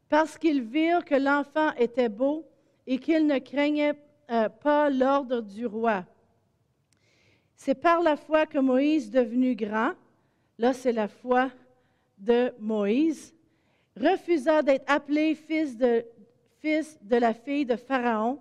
[0.09, 2.45] parce qu'ils virent que l'enfant était beau
[2.85, 3.95] et qu'il ne craignait
[4.29, 6.05] euh, pas l'ordre du roi.
[7.55, 9.93] C'est par la foi que Moïse, devenu grand,
[10.59, 11.53] là c'est la foi
[12.19, 13.33] de Moïse,
[13.97, 16.05] refusa d'être appelé fils, de,
[16.63, 18.39] fils de la fille de Pharaon,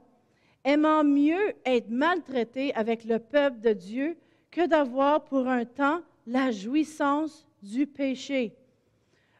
[0.63, 4.17] aimant mieux être maltraité avec le peuple de Dieu
[4.51, 8.53] que d'avoir pour un temps la jouissance du péché,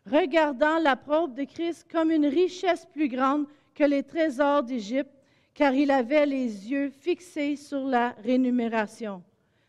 [0.08, 5.12] regardant la preuve de Christ comme une richesse plus grande que les trésors d'Égypte,
[5.54, 9.22] car il avait les yeux fixés sur la rémunération.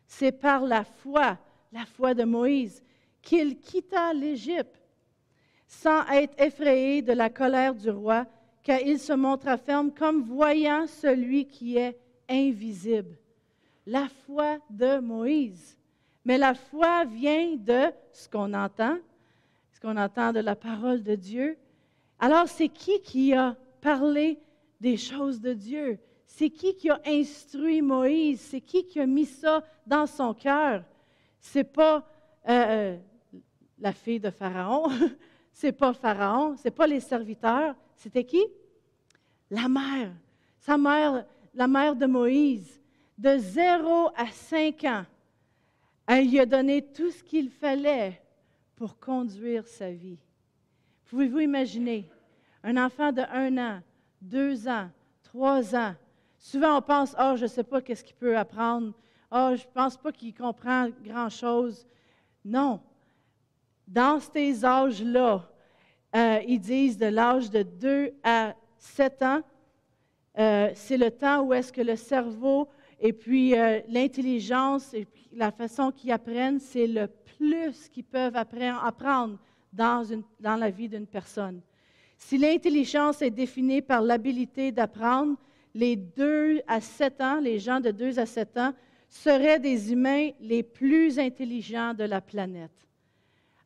[0.07, 1.39] C'est par la foi,
[1.71, 2.83] la foi de Moïse,
[3.21, 4.81] qu'il quitta l'Égypte,
[5.67, 8.27] sans être effrayé de la colère du roi,
[8.63, 11.99] car il se montra ferme comme voyant celui qui est
[12.29, 13.17] invisible.
[13.87, 15.79] La foi de Moïse.
[16.25, 18.97] Mais la foi vient de ce qu'on entend,
[19.73, 21.59] ce qu'on entend de la parole de Dieu.
[22.21, 24.39] Alors, c'est qui qui a parlé
[24.81, 25.99] des choses de Dieu?
[26.27, 28.41] C'est qui qui a instruit Moïse?
[28.41, 30.85] C'est qui qui a mis ça dans son cœur?
[31.41, 32.07] C'est pas
[32.49, 32.97] euh, euh,
[33.81, 34.89] la fille de Pharaon,
[35.53, 37.75] c'est pas Pharaon, c'est pas les serviteurs.
[38.03, 38.45] C'était qui?
[39.49, 40.13] La mère.
[40.59, 41.25] Sa mère,
[41.55, 42.81] la mère de Moïse.
[43.17, 45.05] De 0 à 5 ans,
[46.09, 48.21] elle lui a donné tout ce qu'il fallait
[48.75, 50.19] pour conduire sa vie.
[51.05, 52.11] Pouvez-vous imaginer?
[52.65, 53.81] Un enfant de 1 an,
[54.21, 54.91] 2 ans,
[55.23, 55.95] 3 ans?
[56.39, 58.93] Souvent, on pense, oh, je ne sais pas qu'est-ce qu'il peut apprendre.
[59.31, 61.87] Oh, je ne pense pas qu'il comprend grand-chose.
[62.45, 62.81] Non.
[63.87, 65.49] Dans ces âges-là,
[66.15, 69.43] euh, ils disent de l'âge de 2 à 7 ans,
[70.39, 72.69] euh, c'est le temps où est-ce que le cerveau
[73.01, 79.39] et puis euh, l'intelligence et la façon qu'ils apprennent, c'est le plus qu'ils peuvent apprendre
[79.73, 80.05] dans,
[80.39, 81.61] dans la vie d'une personne.
[82.17, 85.37] Si l'intelligence est définie par l'habilité d'apprendre,
[85.75, 88.73] les 2 à 7 ans, les gens de 2 à 7 ans,
[89.09, 92.71] seraient des humains les plus intelligents de la planète.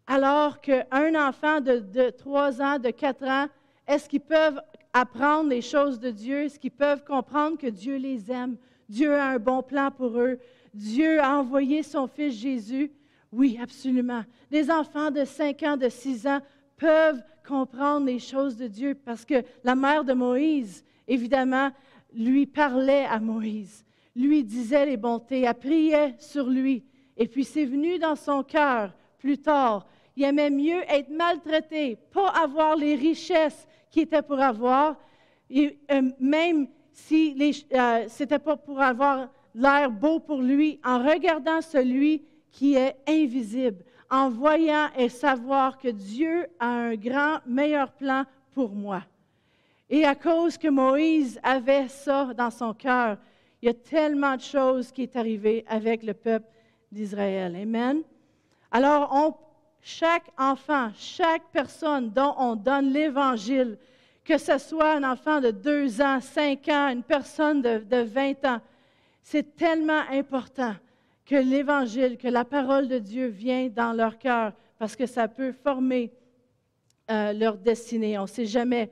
[0.06, 3.46] Alors qu'un enfant de, de 3 ans, de 4 ans,
[3.86, 4.60] est-ce qu'ils peuvent
[4.92, 6.44] apprendre les choses de Dieu?
[6.44, 8.56] Est-ce qu'ils peuvent comprendre que Dieu les aime?
[8.88, 10.38] Dieu a un bon plan pour eux.
[10.72, 12.92] Dieu a envoyé son Fils Jésus.
[13.32, 14.22] Oui, absolument.
[14.50, 16.40] Les enfants de 5 ans, de 6 ans
[16.76, 21.70] peuvent comprendre les choses de Dieu parce que la mère de Moïse, évidemment,
[22.12, 23.84] lui parlait à Moïse,
[24.14, 26.84] lui disait les bontés, elle priait sur lui.
[27.16, 29.86] Et puis c'est venu dans son cœur plus tard.
[30.16, 34.96] Il aimait mieux être maltraité, pas avoir les richesses qu'il était pour avoir,
[35.50, 41.60] et, euh, même si euh, c'était pas pour avoir l'air beau pour lui, en regardant
[41.60, 48.24] celui qui est invisible, en voyant et savoir que Dieu a un grand, meilleur plan
[48.54, 49.02] pour moi.
[49.90, 53.18] Et à cause que Moïse avait ça dans son cœur,
[53.62, 56.46] il y a tellement de choses qui sont arrivées avec le peuple
[56.90, 57.56] d'Israël.
[57.56, 58.02] Amen.
[58.70, 59.12] Alors,
[59.88, 63.78] chaque enfant, chaque personne dont on donne l'Évangile,
[64.24, 68.44] que ce soit un enfant de deux ans, cinq ans, une personne de, de 20
[68.46, 68.60] ans,
[69.22, 70.74] c'est tellement important
[71.24, 75.52] que l'Évangile, que la parole de Dieu vienne dans leur cœur, parce que ça peut
[75.52, 76.12] former
[77.08, 78.18] euh, leur destinée.
[78.18, 78.90] On ne sait jamais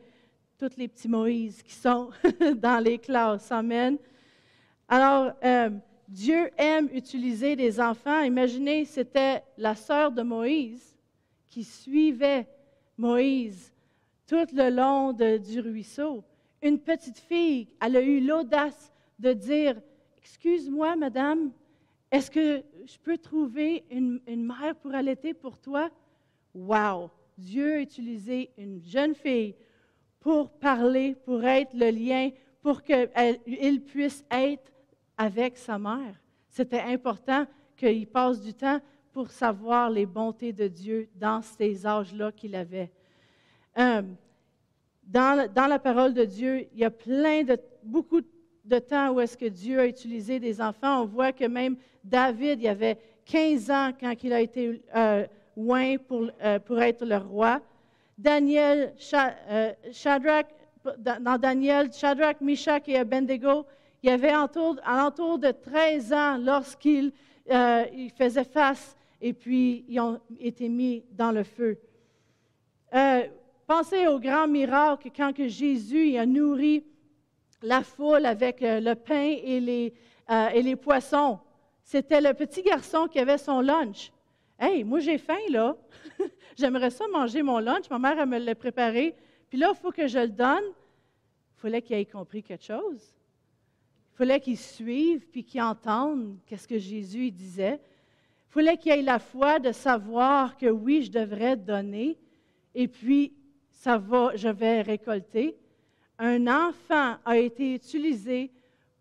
[0.60, 2.10] tous les petits Moïse qui sont
[2.54, 3.50] dans les classes.
[3.50, 3.98] Amen.
[4.88, 5.70] Alors, euh,
[6.08, 8.20] Dieu aime utiliser des enfants.
[8.20, 10.96] Imaginez, c'était la sœur de Moïse
[11.46, 12.46] qui suivait
[12.96, 13.72] Moïse
[14.26, 16.24] tout le long du ruisseau.
[16.62, 19.80] Une petite fille, elle a eu l'audace de dire,
[20.18, 21.52] Excuse-moi, madame,
[22.10, 25.90] est-ce que je peux trouver une, une mère pour allaiter pour toi?
[26.54, 27.10] Wow!
[27.36, 29.54] Dieu a utilisé une jeune fille
[30.20, 32.30] pour parler, pour être le lien,
[32.62, 34.72] pour qu'il puisse être
[35.16, 36.14] avec sa mère.
[36.48, 37.46] C'était important
[37.76, 38.80] qu'il passe du temps
[39.12, 42.90] pour savoir les bontés de Dieu dans ces âges-là qu'il avait.
[43.78, 44.02] Euh,
[45.06, 48.20] dans, la parole de Dieu, il y a plein de, beaucoup
[48.64, 51.02] de temps où est-ce que Dieu a utilisé des enfants.
[51.02, 55.96] On voit que même David, il avait 15 ans quand il a été euh, loin
[55.98, 57.60] pour, euh, pour être le roi.
[58.16, 60.46] Daniel, euh, Shadrach,
[60.98, 63.66] dans Daniel, Shadrach, Meshach et Abednego,
[64.04, 67.10] il avait alentour, de 13 ans lorsqu'ils
[67.50, 67.84] euh,
[68.18, 71.78] faisaient face et puis ils ont été mis dans le feu.
[72.94, 73.22] Euh,
[73.66, 76.84] pensez au grand miracle quand Jésus a nourri
[77.62, 79.94] la foule avec le pain et les,
[80.52, 81.38] et les poissons.
[81.82, 84.12] C'était le petit garçon qui avait son lunch.
[84.58, 85.76] Hey, moi j'ai faim là.
[86.56, 87.88] J'aimerais ça manger mon lunch.
[87.88, 89.14] Ma mère, elle me l'a préparé.
[89.48, 90.64] Puis là, il faut que je le donne.
[91.56, 93.13] Il fallait qu'il ait compris quelque chose.
[94.14, 97.80] Il fallait qu'il suive puis qu'il entende qu'est-ce que Jésus disait.
[98.48, 102.16] Il fallait qu'il ait la foi de savoir que oui, je devrais donner
[102.76, 103.32] et puis
[103.72, 105.56] ça va, je vais récolter.
[106.16, 108.52] un enfant a été utilisé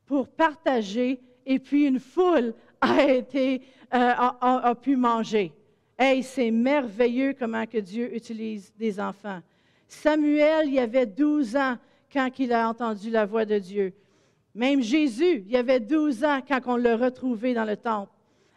[0.08, 3.62] pour partager et puis une foule a, été,
[3.94, 5.54] euh, a, pu manger.
[5.98, 9.42] Hey, c'est merveilleux comment que Dieu utilise des enfants.
[9.88, 11.78] Samuel, il avait 12 ans
[12.12, 13.94] quand il a entendu la voix de Dieu.
[14.56, 18.12] Même Jésus, il avait 12 ans quand on l'a retrouvé dans le temple.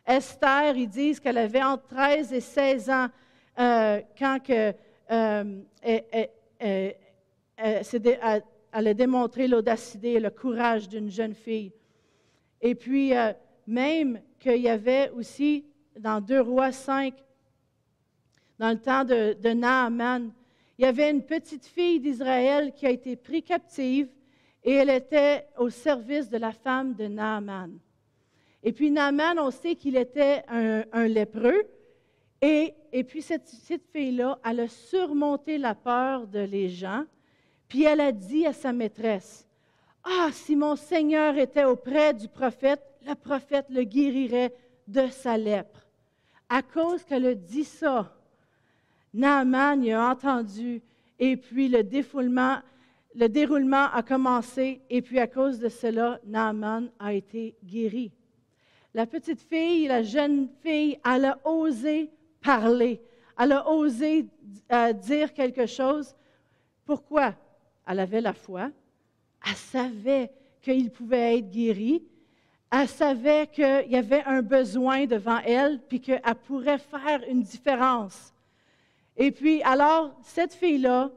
[0.06, 3.08] Esther, ils disent qu'elle avait entre 13 et 16 ans
[3.58, 4.72] euh, quand euh,
[5.82, 6.98] elle,
[8.72, 11.72] a démontré l'audacité et le courage d'une jeune fille.
[12.60, 13.32] Et puis, euh,
[13.66, 15.64] même qu'il y avait aussi,
[15.98, 17.14] dans 2 Rois 5,
[18.58, 20.30] dans le temps de Naaman,
[20.78, 24.08] il y avait une petite fille d'Israël qui a été prise captive
[24.66, 27.78] et elle était au service de la femme de Naaman.
[28.64, 31.62] Et puis Naaman, on sait qu'il était un, lépreux.
[32.42, 37.04] Et, et, puis cette petite fille-là, elle a surmonté la peur de les gens.
[37.68, 39.46] Puis elle a dit à sa maîtresse,
[40.02, 44.52] Ah, si mon Seigneur était auprès du prophète, le prophète le guérirait
[44.88, 45.86] de sa lèpre.
[46.48, 48.12] À cause qu'elle a dit ça,
[49.14, 50.82] Naaman y a entendu,
[51.20, 52.58] et puis le défoulement,
[53.16, 58.12] le déroulement a commencé, et puis à cause de cela, Naaman a été guéri.
[58.92, 62.10] La petite fille, la jeune fille, elle a osé
[62.42, 63.00] parler,
[63.38, 64.26] elle a osé
[64.70, 66.14] euh, dire quelque chose.
[66.84, 67.34] Pourquoi?
[67.86, 68.70] Elle avait la foi,
[69.46, 72.02] elle savait qu'il pouvait être guéri,
[72.70, 78.34] elle savait qu'il y avait un besoin devant elle, puis qu'elle pourrait faire une différence.
[79.16, 81.10] Et puis, alors, cette fille-là,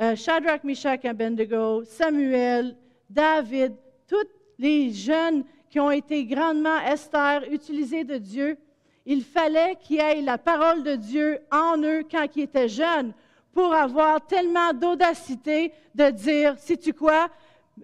[0.00, 2.76] euh, Shadrach, Meshach Abednego, Samuel,
[3.08, 3.74] David,
[4.08, 4.28] tous
[4.58, 8.56] les jeunes qui ont été grandement, Esther, utilisés de Dieu,
[9.04, 13.12] il fallait qu'il y ait la parole de Dieu en eux quand ils étaient jeunes
[13.52, 17.28] pour avoir tellement d'audacité de dire, sais-tu quoi,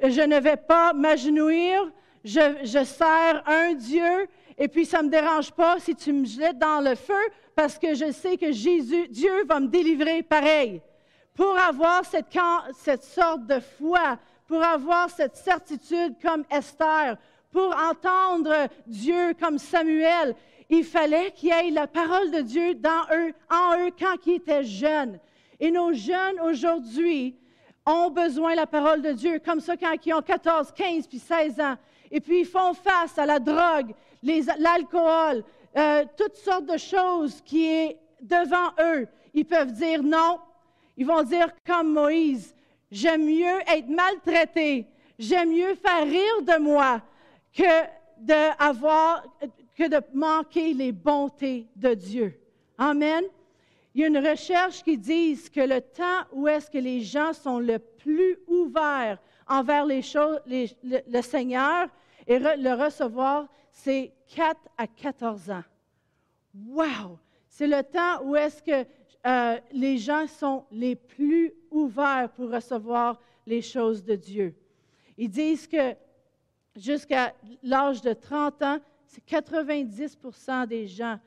[0.03, 1.91] je ne vais pas m'agenouir,
[2.25, 4.27] je, je sers un Dieu,
[4.59, 7.15] et puis ça ne me dérange pas si tu me jettes dans le feu,
[7.55, 10.83] parce que je sais que Jésus, Dieu va me délivrer pareil.
[11.35, 17.17] Pour avoir cette, sorte de foi, pour avoir cette certitude comme Esther,
[17.51, 20.35] pour entendre Dieu comme Samuel,
[20.69, 24.35] il fallait qu'il y ait la parole de Dieu dans eux, en eux quand ils
[24.35, 25.19] étaient jeunes.
[25.59, 27.37] Et nos jeunes aujourd'hui
[27.87, 31.19] ont besoin de la parole de Dieu, comme ça quand ils ont 14, 15 puis
[31.19, 31.77] 16 ans.
[32.11, 35.45] Et puis ils font face à la drogue, l'alcool,
[35.77, 39.09] euh, toutes sortes de choses qui est devant eux.
[39.35, 40.39] Ils peuvent dire non.
[40.97, 42.55] Ils vont dire comme Moïse,
[42.91, 44.87] j'aime mieux être maltraité,
[45.19, 47.01] j'aime mieux faire rire de moi
[47.53, 52.39] que de, manquer les bontés de Dieu.
[52.79, 53.25] Amen.
[53.95, 57.33] Il y a une recherche qui dit que le temps où est-ce que les gens
[57.33, 61.89] sont le plus ouverts envers les choses, le Seigneur
[62.27, 65.65] et le recevoir, c'est 4 à 14 ans.
[66.55, 67.19] Wow!
[67.49, 68.87] C'est le temps où est-ce que
[69.27, 74.55] euh, les gens sont les plus ouverts pour recevoir les choses de Dieu.
[75.17, 75.95] Ils disent que
[76.77, 81.19] jusqu'à l'âge de 30 ans, c'est 90% des gens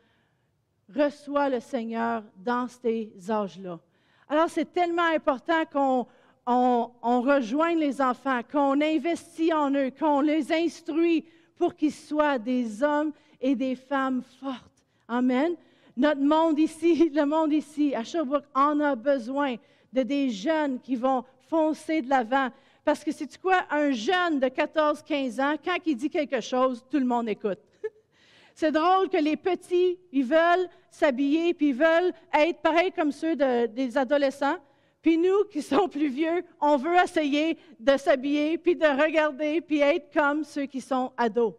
[0.94, 3.80] reçoivent le Seigneur dans ces âges-là.
[4.28, 6.08] Alors, c'est tellement important qu'on
[6.48, 11.26] on, rejoigne les enfants, qu'on investit en eux, qu'on les instruit
[11.56, 14.86] pour qu'ils soient des hommes et des femmes fortes.
[15.08, 15.56] Amen.
[15.98, 19.56] Notre monde ici, le monde ici, à Sherbrooke, en a besoin
[19.94, 22.50] de des jeunes qui vont foncer de l'avant.
[22.84, 23.66] Parce que c'est quoi?
[23.70, 27.60] Un jeune de 14-15 ans, quand il dit quelque chose, tout le monde écoute.
[28.54, 33.36] c'est drôle que les petits, ils veulent s'habiller, puis ils veulent être pareils comme ceux
[33.36, 34.58] des adolescents.
[35.02, 39.80] Puis nous qui sommes plus vieux, on veut essayer de s'habiller, puis de regarder, puis
[39.80, 41.54] être comme ceux qui sont ados.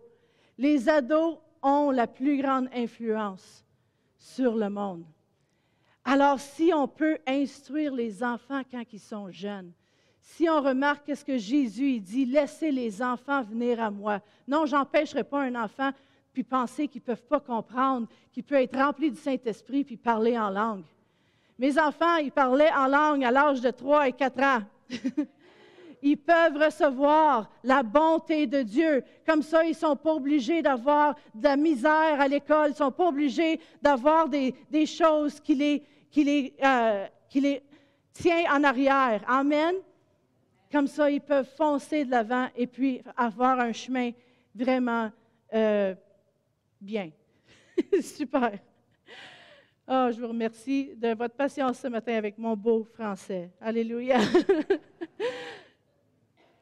[0.59, 3.66] Les ados ont la plus grande influence
[4.27, 5.05] sur le monde.
[6.05, 9.72] Alors si on peut instruire les enfants quand ils sont jeunes,
[10.20, 14.20] si on remarque ce que Jésus dit, laissez les enfants venir à moi.
[14.49, 15.93] Non, j'empêcherai pas un enfant
[16.33, 20.37] puis penser qu'ils ne peuvent pas comprendre, qu'il peut être rempli du Saint-Esprit puis parler
[20.39, 20.85] en langue.
[21.59, 24.62] Mes enfants, ils parlaient en langue à l'âge de 3 et 4 ans.
[26.07, 29.03] ils peuvent recevoir la bonté de Dieu.
[29.27, 32.77] Comme ça, ils ne sont pas obligés d'avoir de la misère à l'école, ils ne
[32.77, 34.55] sont pas obligés d'avoir des,
[34.87, 37.63] choses qui les, qui, les, euh, les
[38.13, 39.25] tient en arrière.
[39.27, 39.75] Amen.
[40.71, 44.13] Comme ça, ils peuvent foncer de l'avant et puis avoir un chemin
[44.55, 45.11] vraiment
[45.55, 45.95] euh,
[46.81, 47.11] bien.
[48.01, 48.59] Super.
[49.89, 53.51] Oh, je vous remercie de votre patience ce matin avec mon beau français.
[53.61, 54.19] Alléluia.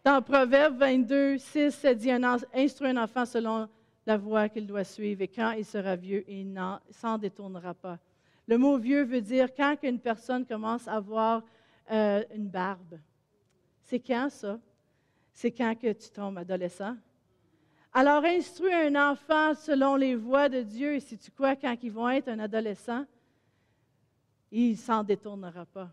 [0.04, 2.10] Dans Proverbe 22, 6, ça dit
[2.52, 3.66] Instruis un enfant selon
[4.04, 6.54] la voie qu'il doit suivre, et quand il sera vieux, il
[6.90, 7.98] s'en détournera pas.
[8.46, 11.42] Le mot vieux veut dire quand une personne commence à avoir
[11.90, 12.98] euh, une barbe.
[13.80, 14.60] C'est quand ça?
[15.32, 16.96] C'est quand que tu tombes adolescent?
[17.94, 21.90] Alors, instruis un enfant selon les voies de Dieu, et si tu crois quand ils
[21.90, 23.06] vont être un adolescent,
[24.52, 25.88] il s'en détournera pas.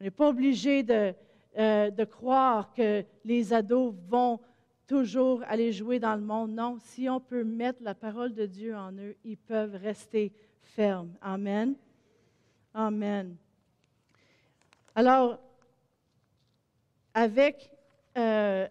[0.00, 1.14] On n'est pas obligé de,
[1.58, 4.40] euh, de croire que les ados vont
[4.86, 6.52] toujours aller jouer dans le monde.
[6.52, 10.32] Non, si on peut mettre la parole de Dieu en eux, ils peuvent rester
[10.62, 11.14] fermes.
[11.20, 11.74] Amen.
[12.74, 13.36] Amen.
[14.94, 15.38] Alors,
[17.14, 17.70] avec,
[18.16, 18.66] euh,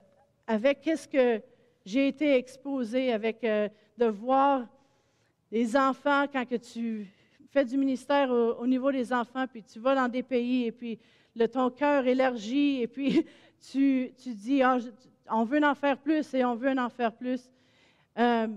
[0.47, 1.41] avec qu'est-ce que
[1.85, 4.67] j'ai été exposée, avec euh, de voir
[5.51, 7.07] les enfants quand que tu
[7.51, 10.97] fais du ministère au, niveau des enfants, puis tu vas dans des pays et puis
[11.35, 13.25] le, ton cœur élargit et puis
[13.71, 14.77] tu, tu dis, ah,
[15.29, 17.49] on veut en faire plus et on veut en faire plus.
[18.17, 18.47] Euh,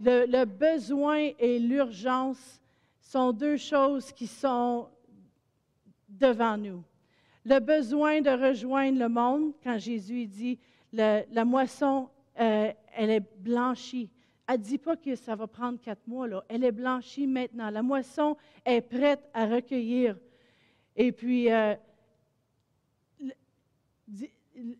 [0.00, 2.60] le, le, besoin et l'urgence
[3.00, 4.88] sont deux choses qui sont
[6.08, 6.84] devant nous.
[7.44, 10.58] Le besoin de rejoindre le monde, quand Jésus dit,
[10.92, 14.10] la moisson, euh, elle est blanchie.
[14.46, 16.44] Elle ne dit pas que ça va prendre quatre mois, là.
[16.48, 17.70] elle est blanchie maintenant.
[17.70, 20.16] La moisson est prête à recueillir.
[21.00, 21.76] Et puis, euh,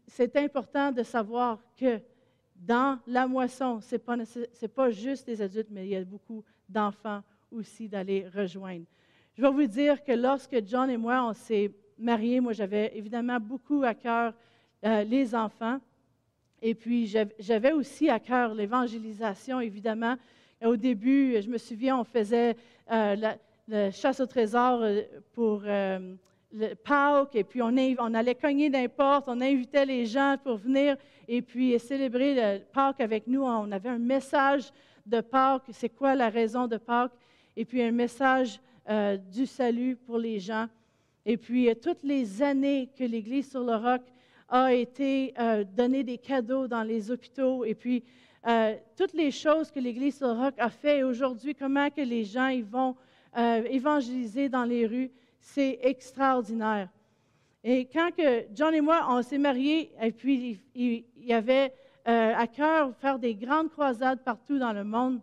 [0.08, 2.00] c'est important de savoir que
[2.56, 4.16] dans la moisson, ce n'est pas,
[4.74, 8.84] pas, juste les adultes, mais il y a beaucoup d'enfants aussi d'aller rejoindre.
[9.36, 13.38] Je vais vous dire que lorsque John et moi, on s'est mariés, moi, j'avais évidemment
[13.38, 14.34] beaucoup à cœur
[14.84, 15.78] euh, les enfants.
[16.60, 17.06] Et puis,
[17.38, 20.16] j'avais aussi à cœur l'évangélisation, évidemment.
[20.64, 22.56] Au début, je me souviens, on faisait
[22.90, 23.38] euh, la,
[23.92, 25.02] chasse au trésor euh,
[25.32, 30.36] pour le Pâques, et puis on, on allait cogner d'un porte, on invitait les gens
[30.42, 30.96] pour venir
[31.26, 33.42] et puis célébrer le Pâques avec nous.
[33.42, 34.72] On avait un message
[35.04, 37.12] de Pâques, c'est quoi la raison de Pâques,
[37.56, 40.66] et puis un message euh, du salut pour les gens.
[41.26, 44.00] Et puis, euh, toutes les années que l'Église sur le roc
[44.48, 48.02] a été euh, donner des cadeaux dans les hôpitaux, et puis
[48.96, 52.48] toutes les choses que l'Église sur le roc a fait, aujourd'hui, comment que les gens
[52.48, 52.96] ils vont
[53.38, 55.10] évangéliser dans les rues,
[55.40, 56.88] c'est extraordinaire.
[57.64, 61.72] Et quand que John et moi, on s'est mariés, et puis il, y avait
[62.06, 65.20] euh, à cœur faire des grandes croisades partout dans le monde,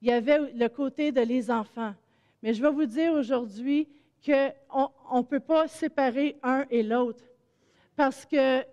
[0.00, 1.94] il y avait le côté de les enfants.
[2.42, 3.88] Mais je vais vous dire aujourd'hui
[4.24, 7.24] qu'on ne peut pas séparer un et l'autre.
[7.94, 8.64] Parce que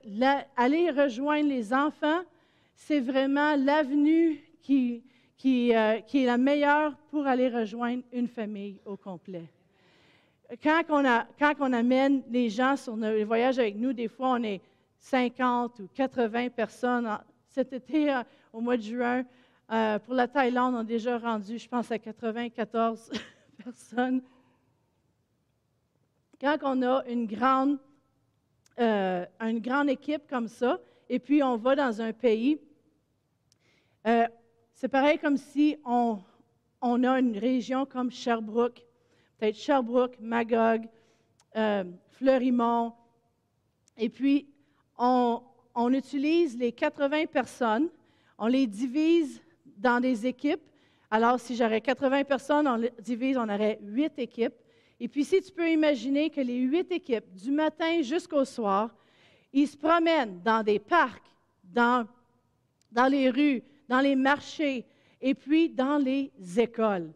[0.55, 2.22] aller rejoindre les enfants,
[2.74, 5.03] c'est vraiment l'avenue qui,
[5.39, 9.45] qui, euh, qui est la meilleure pour aller rejoindre une famille au complet
[10.63, 10.83] quand
[11.59, 14.59] on, amène les gens sur les voyages avec nous, des fois, on est
[14.97, 17.07] 50 ou 80 personnes.
[17.49, 19.23] Cet été, euh, au mois de juin,
[19.71, 23.11] euh, pour la Thaïlande, on a déjà rendu, je pense, à 94
[23.63, 24.23] personnes.
[26.41, 27.77] Quand on a une grande,
[28.79, 30.79] une grande équipe comme ça,
[31.09, 32.59] et puis on va dans un pays,
[34.80, 36.23] c'est pareil comme si on,
[36.82, 38.82] a une région comme Sherbrooke
[39.38, 40.88] peut-être Sherbrooke, Magog,
[41.57, 42.93] euh, Fleurimont.
[43.97, 44.47] Et puis,
[44.97, 45.41] on,
[45.91, 47.89] utilise les 80 personnes,
[48.38, 50.61] on les divise dans des équipes.
[51.11, 54.55] Alors, si j'aurais 80 personnes, on les divise, on aurait 8 équipes.
[55.01, 58.95] Et puis, si tu peux imaginer que les 8 équipes, du matin jusqu'au soir,
[59.51, 62.07] ils se promènent dans des parcs, dans
[63.09, 64.85] les rues, dans les marchés
[65.21, 67.11] et puis dans les écoles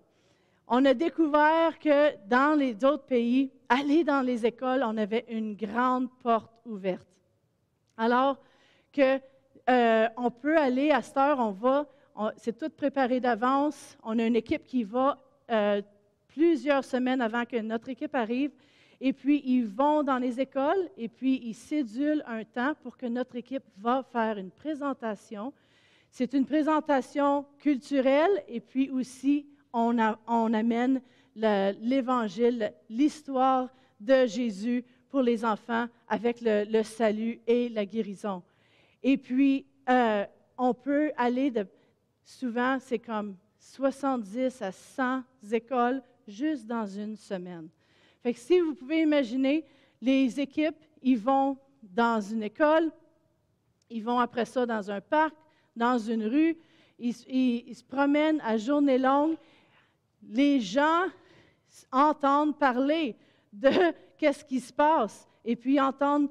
[0.68, 5.56] on a découvert que dans les autres pays, aller dans les écoles, on avait une
[5.56, 7.08] grande porte ouverte.
[7.98, 8.38] Alors
[8.92, 9.20] que
[9.70, 11.86] euh, on peut aller à cette heure, on va,
[12.38, 13.98] c'est tout préparé d'avance.
[14.04, 15.18] On a une équipe qui va
[15.52, 15.82] euh,
[16.28, 18.52] plusieurs semaines avant que notre équipe arrive.
[19.00, 23.06] Et puis, ils vont dans les écoles et puis ils cédulent un temps pour que
[23.06, 25.52] notre équipe va faire une présentation.
[26.16, 31.02] C'est une présentation culturelle et puis aussi on, amène
[31.36, 33.68] l'Évangile, l'histoire
[34.00, 38.44] de Jésus pour les enfants avec le, salut et la guérison.
[39.02, 40.24] Et puis, euh,
[40.56, 41.66] on peut aller de,
[42.24, 47.70] souvent, c'est comme 70 à 100 écoles juste dans une semaine.
[48.22, 49.66] Fait si vous pouvez imaginer,
[50.00, 52.92] les équipes, ils vont dans une école,
[53.90, 55.34] ils vont après ça dans un parc,
[55.76, 56.58] dans une rue,
[57.00, 59.38] ils se promènent à journée longue
[60.30, 61.08] les gens
[61.92, 63.16] entendent parler
[63.52, 63.70] de
[64.18, 66.30] qu'est-ce qui se passe et puis entendent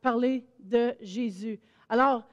[0.00, 1.60] parler de Jésus.
[1.88, 2.24] Alors,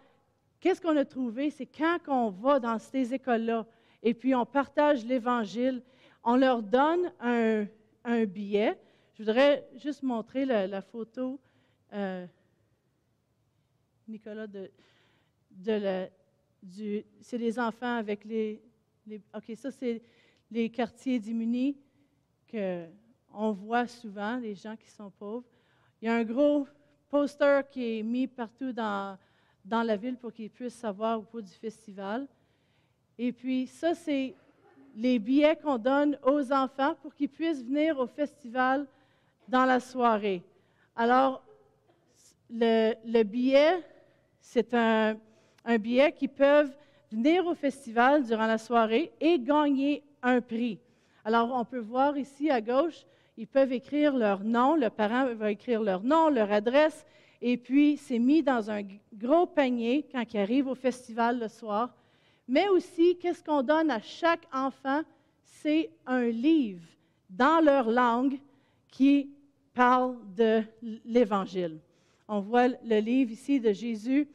[0.60, 1.50] qu'est-ce qu'on a trouvé?
[1.50, 3.66] C'est quand on va dans ces écoles-là
[4.02, 5.82] et puis on partage l'Évangile,
[6.24, 7.66] on leur donne un,
[8.26, 8.80] billet.
[9.16, 11.40] Je voudrais juste montrer la, photo,
[11.92, 12.26] euh,
[14.08, 14.72] Nicolas, de,
[15.52, 16.08] de
[17.22, 18.62] c'est les enfants avec les,
[19.34, 20.02] OK, ça c'est
[20.50, 21.78] les quartiers démunis
[22.50, 25.46] qu'on voit souvent, les gens qui sont pauvres.
[26.02, 26.68] Il y a un gros
[27.10, 29.18] poster qui est mis partout dans,
[29.64, 32.28] dans la ville pour qu'ils puissent savoir au cours du festival.
[33.18, 34.36] Et puis, ça, c'est
[34.96, 38.88] les billets qu'on donne aux enfants pour qu'ils puissent venir au festival
[39.48, 40.44] dans la soirée.
[40.96, 41.44] Alors,
[42.50, 43.84] le billet,
[44.40, 45.18] c'est un,
[45.68, 46.76] un billet qui peuvent
[47.12, 50.80] venir au festival durant la soirée et gagner un prix.
[51.26, 53.06] Alors, on peut voir ici à gauche,
[53.38, 57.06] ils peuvent écrire leur nom, le parent va écrire leur nom, leur adresse,
[57.42, 58.82] et puis c'est mis dans un
[59.14, 61.94] gros panier quand ils arrivent au festival le soir.
[62.48, 65.02] Mais aussi, qu'est-ce qu'on donne à chaque enfant?
[65.44, 66.88] C'est un livre
[67.30, 68.40] dans leur langue
[68.90, 69.30] qui
[69.74, 70.64] parle de
[71.06, 71.80] l'Évangile.
[72.28, 74.28] On voit le livre ici de Jésus.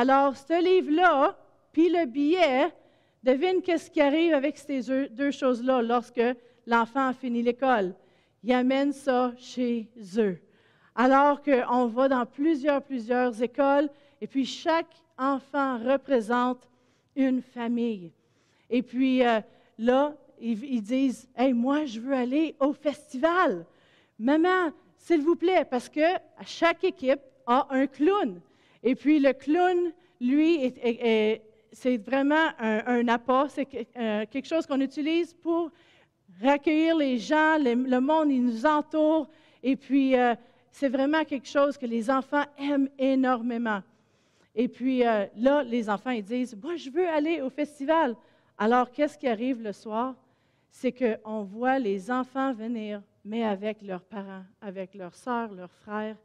[0.00, 1.36] Alors, ce livre-là,
[1.72, 2.72] puis le billet,
[3.24, 6.22] devine qu'est-ce qui arrive avec ces deux choses-là lorsque
[6.68, 7.96] l'enfant a fini l'école.
[8.44, 10.38] Il amène ça chez eux.
[10.94, 13.90] Alors qu'on va dans plusieurs, plusieurs écoles,
[14.20, 16.68] et puis chaque enfant représente
[17.16, 18.12] une famille.
[18.70, 19.40] Et puis euh,
[19.80, 23.66] là, ils, disent Hey, moi, je veux aller au festival.
[24.16, 26.06] Maman, s'il vous plaît, parce que
[26.46, 28.40] chaque équipe a un clown.
[28.82, 30.72] Et puis le clown, lui,
[31.72, 35.70] c'est vraiment un, apport, c'est euh, quelque chose qu'on utilise pour
[36.42, 39.28] recueillir les gens, le monde, il nous entoure.
[39.62, 40.34] Et puis, euh,
[40.70, 43.82] c'est vraiment quelque chose que les enfants aiment énormément.
[44.54, 48.16] Et puis euh, là, les enfants, ils disent, moi, je veux aller au festival.
[48.56, 50.14] Alors, qu'est-ce qui arrive le soir?
[50.70, 56.16] C'est qu'on voit les enfants venir, mais avec leurs parents, avec leurs sœurs, leurs frères.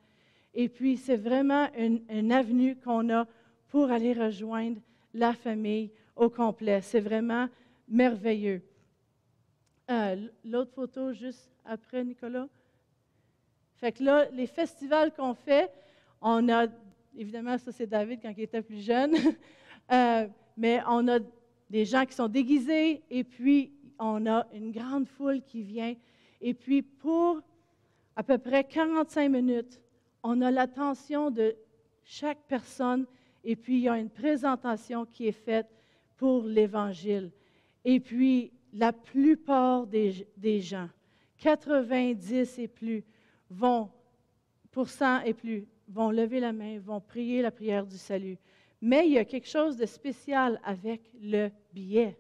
[0.54, 3.26] Et puis, c'est vraiment une, avenue qu'on a
[3.70, 4.80] pour aller rejoindre
[5.14, 6.82] la famille au complet.
[6.82, 7.48] C'est vraiment
[7.88, 8.62] merveilleux.
[9.90, 12.48] Euh, l'autre photo, juste après, Nicolas?
[13.78, 15.72] Fait que là, les festivals qu'on fait,
[16.22, 16.68] on a
[17.16, 19.16] Évidemment, ça, c'est David quand il était plus jeune.
[19.92, 21.20] Euh, mais on a
[21.70, 25.94] des gens qui sont déguisés et puis on a une grande foule qui vient.
[26.40, 27.42] Et puis, pour
[28.16, 29.82] à peu près 45 minutes,
[30.24, 31.56] on a l'attention de
[32.04, 33.06] chaque personne
[33.44, 35.70] et puis il y a une présentation qui est faite
[36.18, 37.32] pour l'Évangile.
[37.84, 40.90] Et puis, la plupart des, gens,
[41.40, 43.04] 90 et plus,
[43.50, 43.90] vont,
[44.72, 48.38] pour cent et plus, vont lever la main, vont prier la prière du salut.
[48.82, 52.18] Mais il y a quelque chose de spécial avec le billet.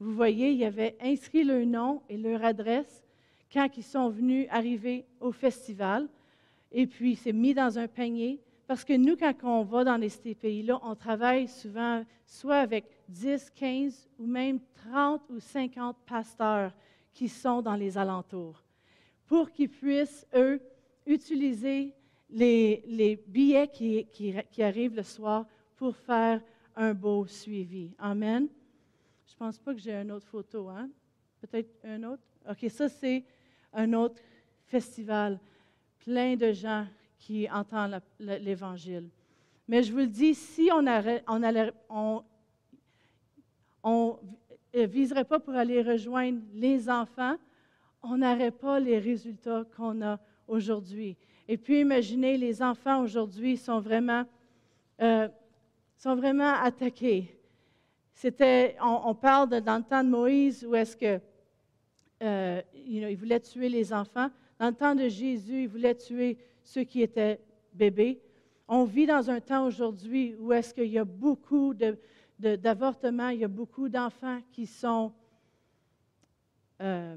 [0.00, 3.04] Vous voyez, il y avait inscrit leur nom et leur adresse
[3.52, 6.08] quand ils sont venus arriver au festival.
[6.72, 8.40] Et puis, c'est mis dans un panier.
[8.66, 13.50] Parce que nous, quand on va dans ces pays-là, on travaille souvent soit avec 10,
[13.50, 16.72] 15 ou même 30 ou 50 pasteurs
[17.14, 18.62] qui sont dans les alentours
[19.28, 20.60] pour qu'ils puissent, eux,
[21.06, 21.94] utiliser
[22.30, 25.46] les, billets qui, arrivent le soir
[25.76, 26.42] pour faire
[26.74, 27.94] un beau suivi.
[27.98, 28.48] Amen.
[29.26, 30.88] Je ne pense pas que j'ai une autre photo, hein?
[31.40, 32.22] Peut-être un autre?
[32.48, 33.24] OK, ça, c'est
[33.72, 34.20] un autre
[34.64, 35.38] festival.
[36.04, 36.86] Plein de gens
[37.18, 39.08] qui entendent l'Évangile.
[39.66, 41.70] Mais je vous le dis, si on ne
[43.82, 44.18] on,
[44.72, 47.36] viserait pas pour aller rejoindre les enfants,
[48.02, 51.16] on n'aurait pas les résultats qu'on a aujourd'hui.
[51.46, 54.24] Et puis imaginez, les enfants aujourd'hui sont vraiment,
[55.02, 55.28] euh,
[55.96, 57.34] sont vraiment attaqués.
[58.14, 61.20] C'était, on, parle dans le temps de Moïse où est-ce que
[62.22, 64.28] euh, il voulait tuer les enfants.
[64.58, 67.40] Dans le temps de Jésus, il voulait tuer ceux qui étaient
[67.72, 68.20] bébés.
[68.66, 71.74] On vit dans un temps aujourd'hui où est-ce qu'il y a beaucoup
[72.38, 75.12] d'avortements, il y a beaucoup d'enfants qui sont
[76.80, 77.16] euh,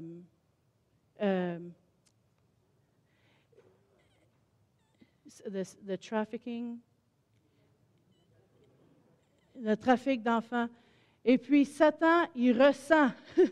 [5.50, 6.78] the, trafficking,
[9.60, 10.68] le trafic d'enfants.
[11.24, 13.10] Et puis Satan, il ressent,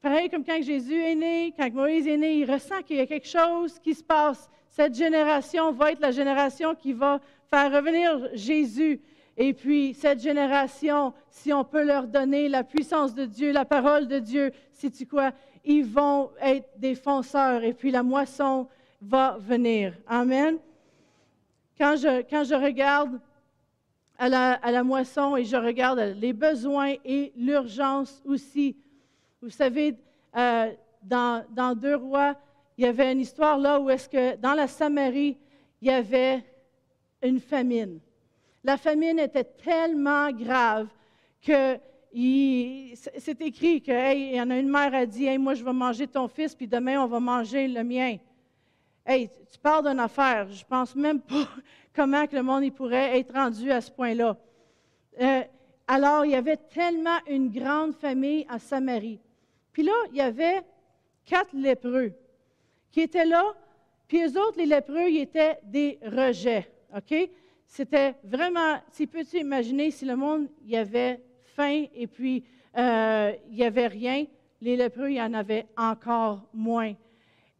[0.00, 3.06] pareil comme quand Jésus est né, quand Moïse est né, il ressent qu'il y a
[3.06, 4.48] quelque chose qui se passe.
[4.68, 9.00] Cette génération va être la génération qui va faire revenir Jésus.
[9.36, 14.06] Et puis cette génération, si on peut leur donner la puissance de Dieu, la parole
[14.06, 15.32] de Dieu, si tu quoi,
[15.64, 18.68] ils vont être des fonceurs et puis la moisson
[19.02, 19.94] va venir.
[20.06, 20.58] Amen.
[21.76, 23.20] quand je, quand je regarde
[24.18, 28.76] à la, à la, moisson et je regarde les besoins et l'urgence aussi.
[29.46, 29.94] Vous savez,
[30.36, 30.72] euh,
[31.04, 32.34] dans, dans, Deux Rois,
[32.76, 35.38] il y avait une histoire là où est-ce que dans la Samarie,
[35.80, 36.44] il y avait
[37.22, 38.00] une famine.
[38.64, 40.88] La famine était tellement grave
[41.40, 41.78] que
[43.18, 46.08] c'est écrit que y en a une mère a dit hey, moi je vais manger
[46.08, 48.16] ton fils puis demain on va manger le mien.
[49.06, 50.50] Hey, tu parles d'une affaire.
[50.50, 51.46] Je pense même pas
[51.94, 54.36] comment que le monde pourrait être rendu à ce point-là.
[55.20, 55.42] Euh,
[55.86, 59.20] alors, il y avait tellement une grande famille à Samarie.
[59.76, 60.62] Puis là, il y avait
[61.26, 62.10] quatre lépreux
[62.90, 63.44] qui étaient là.
[64.08, 66.66] Puis eux autres, les lépreux, ils étaient des rejets.
[66.96, 67.14] OK?
[67.66, 72.42] C'était vraiment, si peux-tu imaginer, si le monde, y avait faim et puis
[72.78, 74.24] euh, il n'y avait rien,
[74.62, 76.94] les lépreux, il y en avait encore moins.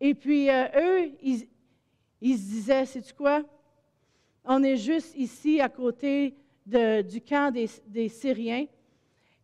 [0.01, 3.43] Et puis euh, eux, ils, se disaient, c'est quoi?
[4.43, 8.64] On est juste ici à côté du camp des, Syriens.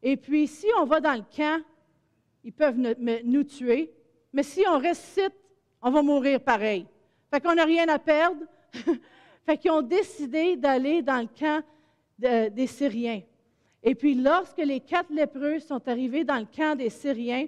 [0.02, 1.62] Et puis si on va dans le camp,
[2.44, 3.92] ils peuvent nous, tuer.
[4.32, 5.28] Mais si on reste ici,
[5.80, 6.86] on va mourir pareil.
[7.30, 8.40] Fait qu'on n'a rien à perdre.
[9.46, 11.62] fait qu'ils ont décidé d'aller dans le camp
[12.18, 13.22] des Syriens.
[13.82, 17.46] Et puis lorsque les quatre lépreux sont arrivés dans le camp des Syriens,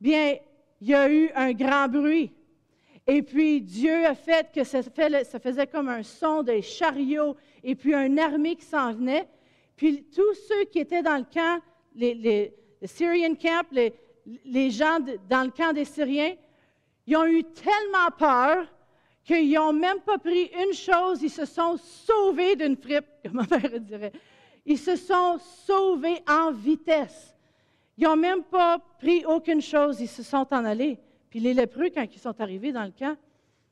[0.00, 0.36] bien,
[0.80, 2.32] il y a eu un grand bruit.
[3.06, 7.94] Et puis Dieu a fait que ça, faisait comme un son des chariots et puis
[7.94, 9.28] une armée qui s'en venait.
[9.76, 11.60] Puis tous ceux qui étaient dans le camp,
[11.94, 12.54] les,
[12.86, 13.92] Syrian camp, les,
[14.44, 16.34] les gens dans le camp des Syriens,
[17.06, 18.66] ils ont eu tellement peur
[19.24, 23.46] qu'ils n'ont même pas pris une chose, ils se sont sauvés d'une frippe, comme ma
[23.46, 24.12] mère dirait.
[24.66, 27.34] Ils se sont sauvés en vitesse.
[27.96, 30.98] Ils n'ont même pas pris aucune chose, ils se sont en allés.
[31.30, 33.16] Puis les lépreux, quand ils sont arrivés dans le camp,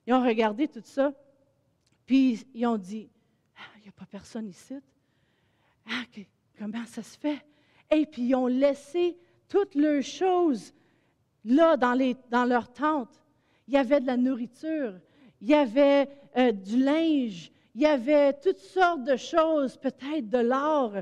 [0.07, 1.13] ils ont regardé tout ça,
[2.07, 3.09] puis ils ont dit,
[3.57, 4.75] ah, il n'y a pas personne ici.
[5.87, 6.03] Ah,
[6.59, 7.45] comment ça se fait?
[7.93, 9.17] Et puis ils ont laissé
[9.49, 10.73] toutes leurs choses
[11.45, 13.23] là dans, les, dans leur tente.
[13.69, 14.95] Il y avait de la nourriture,
[15.41, 20.39] il y avait euh, du linge, il y avait toutes sortes de choses, peut-être de
[20.39, 20.95] l'or,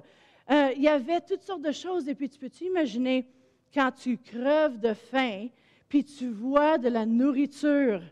[0.50, 2.08] euh, il y avait toutes sortes de choses.
[2.08, 3.26] Et puis, tu peux-tu imaginer
[3.72, 5.48] quand tu creves de faim,
[5.88, 8.02] puis tu vois de la nourriture,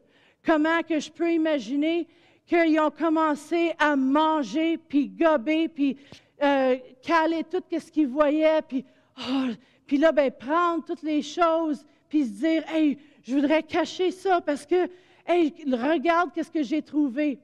[0.44, 2.06] comment que je peux imaginer
[2.46, 5.96] qu'ils ont commencé à manger, puis gober, puis
[6.42, 8.84] euh, caler tout ce qu'ils voyaient, puis,
[9.18, 9.46] oh,
[9.86, 14.40] puis là, ben, prendre toutes les choses, puis se dire, hey, je voudrais cacher ça
[14.40, 14.88] parce que,
[15.26, 17.38] hey, regarde qu'est-ce que j'ai trouvé.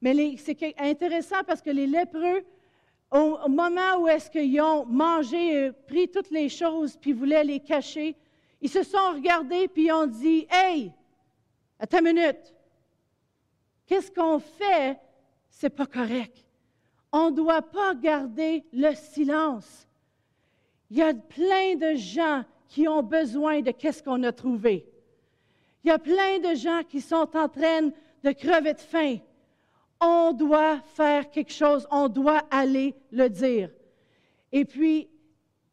[0.00, 2.42] Mais c'est intéressant parce que les lépreux,
[3.10, 7.60] au, moment où est-ce qu'ils ont mangé, euh, pris toutes les choses, puis voulaient les
[7.60, 8.16] cacher,
[8.60, 10.92] ils se sont regardés, puis ils ont dit, Hey,
[11.78, 12.54] attends une minute,
[13.86, 14.98] qu'est-ce qu'on fait?
[15.48, 16.46] C'est pas correct.
[17.12, 19.86] On ne doit pas garder le silence.
[20.90, 24.86] Il y a plein de gens qui ont besoin de qu'est-ce qu'on a trouvé.
[25.82, 27.90] Il y a plein de gens qui sont en train
[28.22, 29.18] de crever de faim
[30.00, 33.70] on doit faire quelque chose, on doit aller le dire.
[34.50, 35.08] Et puis,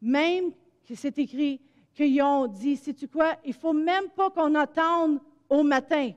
[0.02, 0.52] même
[0.86, 1.60] que c'est écrit
[1.94, 5.18] qu'ils ont dit, sais-tu quoi, il faut même pas qu'on attende
[5.48, 6.12] au matin.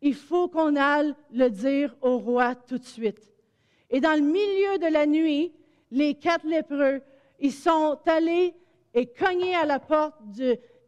[0.00, 3.31] Il faut qu'on aille le dire au roi tout de suite.
[3.92, 5.52] Et dans le milieu de la nuit,
[5.90, 7.02] les quatre lépreux,
[7.38, 8.54] ils sont allés
[8.94, 10.16] et cognés à la porte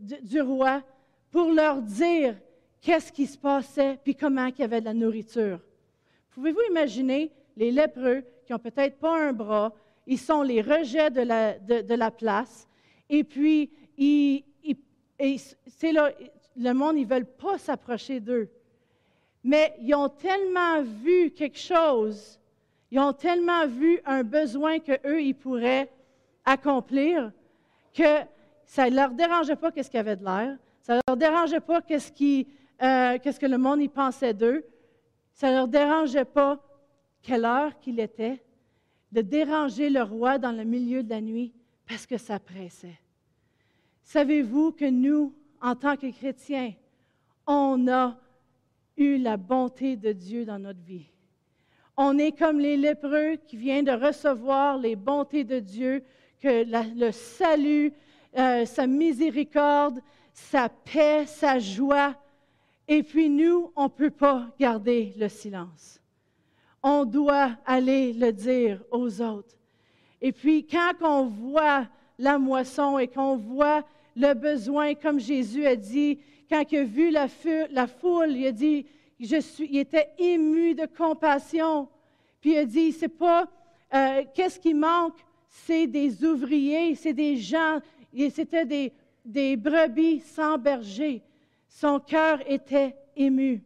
[0.01, 0.83] du, roi
[1.31, 2.35] pour leur dire
[2.81, 5.61] qu'est-ce qui se passait, puis comment il y avait de la nourriture.
[6.31, 9.73] Pouvez-vous imaginer les lépreux qui n'ont peut-être pas un bras,
[10.07, 12.67] ils sont les rejets de la, place,
[13.11, 13.71] et puis
[15.69, 16.11] c'est là,
[16.57, 18.49] le monde, ils ne veulent pas s'approcher d'eux.
[19.43, 22.41] Mais ils ont tellement vu quelque chose,
[22.95, 25.91] ils ont tellement vu un besoin qu'eux, ils pourraient
[26.45, 27.33] accomplir,
[27.93, 28.21] que
[28.65, 31.59] ça ne leur dérangeait pas qu'est-ce qu'il y avait de l'air, ça ne leur dérangeait
[31.59, 34.65] pas euh, qu'est-ce que le monde y pensait d'eux,
[35.33, 36.61] ça ne leur dérangeait pas
[37.21, 38.41] quelle heure qu'il était
[39.11, 41.53] de déranger le roi dans le milieu de la nuit
[41.89, 43.01] parce que ça pressait.
[44.05, 46.73] Savez-vous que nous, en tant que chrétiens,
[47.45, 48.17] on a
[48.97, 51.09] eu la bonté de Dieu dans notre vie?
[51.97, 56.03] On est comme les lépreux qui viennent de recevoir les bontés de Dieu,
[56.41, 57.93] que le salut,
[58.37, 60.01] euh, sa miséricorde,
[60.33, 62.15] sa paix, sa joie,
[62.89, 66.01] et puis nous, on ne peut pas garder le silence.
[66.83, 69.57] On doit aller le dire aux autres.
[70.21, 71.87] Et puis quand on voit
[72.19, 73.85] la moisson et qu'on voit
[74.17, 76.19] le besoin, comme Jésus a dit,
[76.51, 77.29] quand il a vu la,
[77.87, 78.87] foule, il a dit,
[79.21, 81.89] je suis, il était ému de compassion.
[82.41, 83.49] Puis il a dit, c'est pas,
[83.95, 85.17] euh, qu'est-ce qui manque?
[85.49, 87.81] C'est des ouvriers, c'est des gens,
[88.31, 88.93] c'était des,
[89.25, 91.23] des brebis sans berger.
[91.69, 93.63] Son cœur était ému.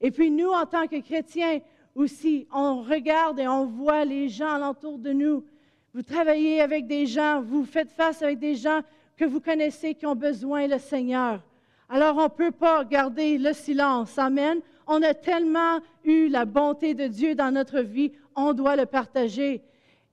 [0.00, 1.60] Et puis nous, en tant que chrétiens
[1.94, 5.44] aussi, on regarde et on voit les gens alentour de nous.
[5.92, 8.82] Vous travaillez avec des gens, vous faites face avec des gens
[9.16, 11.42] que vous connaissez qui ont besoin du Seigneur.
[11.88, 14.18] Alors on ne peut pas garder le silence.
[14.18, 14.60] Amen.
[14.86, 19.62] On a tellement eu la bonté de Dieu dans notre vie, on doit le partager.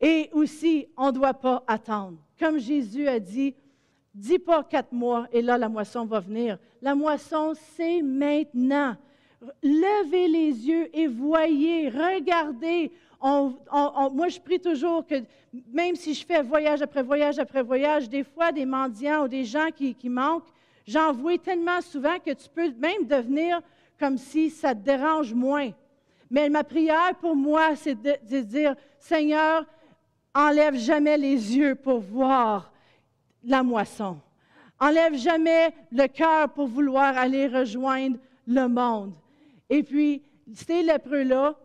[0.01, 2.17] Et aussi, on ne doit pas attendre.
[2.37, 3.55] Comme Jésus a dit,
[4.13, 6.57] dis pas quatre mois et là la moisson va venir.
[6.81, 8.95] La moisson, c'est maintenant.
[9.63, 12.91] Levez les yeux et voyez, regardez.
[13.21, 15.15] moi, je prie toujours que
[15.71, 19.45] même si je fais voyage après voyage après voyage, des fois, des mendiants ou des
[19.45, 20.51] gens qui, manquent,
[20.87, 23.61] j'en vois tellement souvent que tu peux même devenir
[23.99, 25.71] comme si ça te dérange moins.
[26.29, 29.65] Mais ma prière pour moi, c'est de, dire, Seigneur,
[30.33, 32.71] enlève jamais les yeux pour voir
[33.43, 34.17] la moisson.
[34.79, 38.17] Enlève jamais le cœur pour vouloir aller rejoindre
[38.47, 39.13] le monde.
[39.69, 40.21] Et puis,
[40.53, 41.55] ces lépreux-là,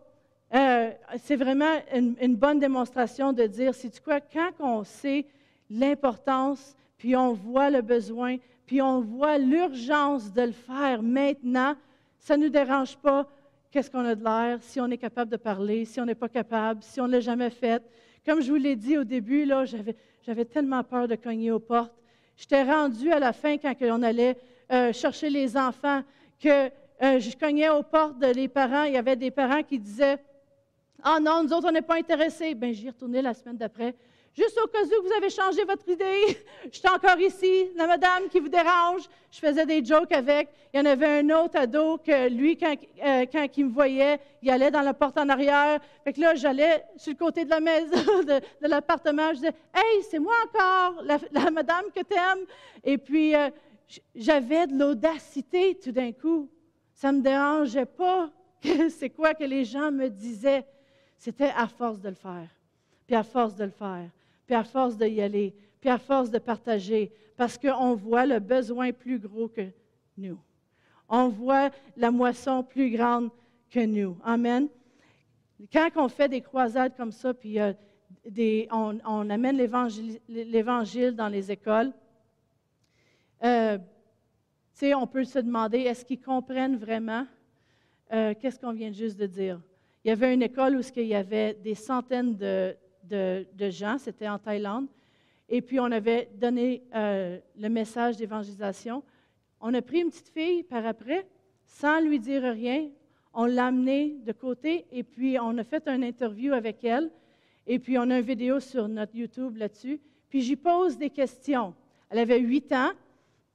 [0.53, 5.25] euh, c'est vraiment une, bonne démonstration de dire, si tu crois, quand on sait
[5.69, 8.37] l'importance, puis on voit le besoin,
[8.71, 11.75] puis on voit l'urgence de le faire maintenant,
[12.17, 13.27] ça ne nous dérange pas
[13.69, 16.29] qu'est-ce qu'on a de l'air, si on est capable de parler, si on n'est pas
[16.29, 17.83] capable, si on ne l'a jamais fait.
[18.25, 21.91] Comme je vous l'ai dit au début, là, j'avais, tellement peur de cogner aux portes.
[22.37, 24.37] J'étais rendue à la fin quand on allait
[24.71, 26.01] euh, chercher les enfants
[26.39, 26.67] que
[27.03, 28.83] euh, je cognais aux portes des parents.
[28.83, 30.17] Il y avait des parents qui disaient
[31.03, 32.55] Ah non, nous autres, on n'est pas intéressés.
[32.55, 33.93] Bien, j'y retournais la semaine d'après.
[34.33, 36.37] Juste au cas où vous avez changé votre idée,
[36.71, 39.01] je suis encore ici, la madame qui vous dérange.
[39.29, 40.49] Je faisais des jokes avec.
[40.73, 42.73] Il y en avait un autre ado que lui, quand,
[43.03, 45.81] euh, quand il me voyait, il allait dans la porte en arrière.
[46.05, 49.29] Fait que là, j'allais sur le côté de la maison, de, l'appartement.
[49.29, 52.45] Je disais Hey, c'est moi encore, la, madame que tu aimes.
[52.85, 53.49] Et puis, euh,
[54.15, 56.49] j'avais de l'audacité tout d'un coup.
[56.93, 58.29] Ça ne me dérangeait pas.
[58.89, 60.65] C'est quoi que les gens me disaient.
[61.17, 62.47] C'était à force de le faire,
[63.05, 64.09] puis à force de le faire,
[64.51, 68.91] puis à force d'y aller, puis à force de partager, parce qu'on voit le besoin
[68.91, 69.61] plus gros que
[70.17, 70.37] nous.
[71.07, 73.29] On voit la moisson plus grande
[73.69, 74.17] que nous.
[74.25, 74.67] Amen.
[75.71, 77.59] Quand on fait des croisades comme ça, puis
[78.71, 79.55] on, amène
[80.27, 81.93] l'Évangile dans les écoles,
[83.45, 83.77] euh,
[84.81, 87.25] on peut se demander, est-ce qu'ils comprennent vraiment
[88.11, 89.61] euh, qu'est-ce qu'on vient juste de dire?
[90.03, 92.75] Il y avait une école où il y avait des centaines de,
[93.69, 94.87] gens, c'était en Thaïlande,
[95.49, 99.03] et puis on avait donné euh, le message d'évangélisation.
[99.59, 101.27] On a pris une petite fille par après,
[101.65, 102.89] sans lui dire rien,
[103.33, 107.11] on l'a amenée de côté, et puis on a fait une interview avec elle,
[107.67, 109.99] et puis on a une vidéo sur notre YouTube là-dessus,
[110.29, 111.73] puis j'y pose des questions.
[112.09, 112.91] Elle avait huit ans,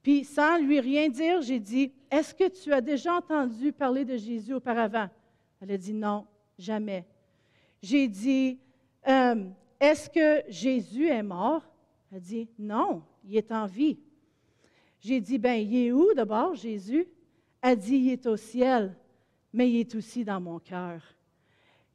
[0.01, 4.15] puis sans lui rien dire, j'ai dit, est-ce que tu as déjà entendu parler de
[4.15, 5.09] Jésus auparavant?
[5.59, 6.25] Elle a dit non,
[6.57, 7.05] jamais.
[7.81, 8.59] J'ai dit,
[9.07, 9.49] euh,
[9.79, 11.63] est-ce que Jésus est mort?
[12.11, 13.99] Elle dit, non, il est en vie.
[14.99, 17.07] J'ai dit, ben, il est où d'abord, Jésus?
[17.61, 18.95] Elle a dit, il est au ciel,
[19.53, 21.01] mais il est aussi dans mon cœur.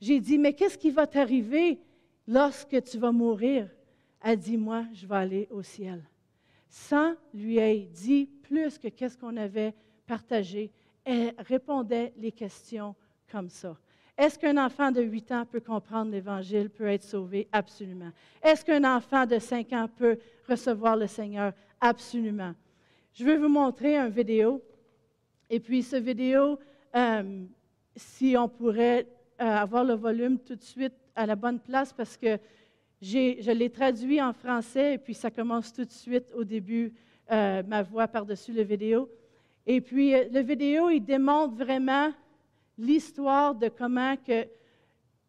[0.00, 1.80] J'ai dit, mais qu'est-ce qui va t'arriver
[2.26, 3.68] lorsque tu vas mourir?
[4.20, 6.02] Elle dit, moi, je vais aller au ciel
[6.72, 9.74] sans lui ait dit plus que qu'est-ce qu'on avait
[10.06, 10.72] partagé.
[11.04, 12.96] Elle répondait les questions
[13.30, 13.76] comme ça.
[14.16, 17.48] Est-ce qu'un enfant de 8 ans peut comprendre l'Évangile, peut être sauvé?
[17.50, 18.10] Absolument.
[18.42, 21.52] Est-ce qu'un enfant de 5 ans peut recevoir le Seigneur?
[21.80, 22.54] Absolument.
[23.14, 24.62] Je vais vous montrer une vidéo.
[25.48, 26.58] Et puis, ce vidéo,
[26.94, 27.44] euh,
[27.96, 29.06] si on pourrait
[29.40, 32.38] euh, avoir le volume tout de suite à la bonne place, parce que
[33.00, 36.92] je l'ai traduit en français et puis ça commence tout de suite au début,
[37.30, 39.10] euh, ma voix par-dessus la vidéo.
[39.66, 42.12] Et puis, le vidéo, il démontre vraiment
[42.78, 44.46] l'histoire de comment que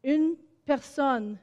[0.03, 0.35] une
[0.65, 1.37] personne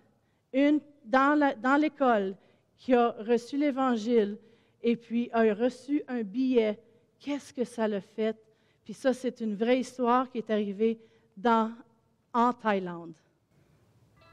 [0.53, 2.37] une, dans l'école
[2.77, 4.39] qui a reçu l'Évangile
[4.83, 6.79] et puis a reçu un billet,
[7.19, 8.37] qu'est-ce que ça l'a fait?
[8.85, 10.99] Puis ça, c'est une vraie histoire qui est arrivée
[11.37, 11.73] dans,
[12.33, 13.15] en Thaïlande.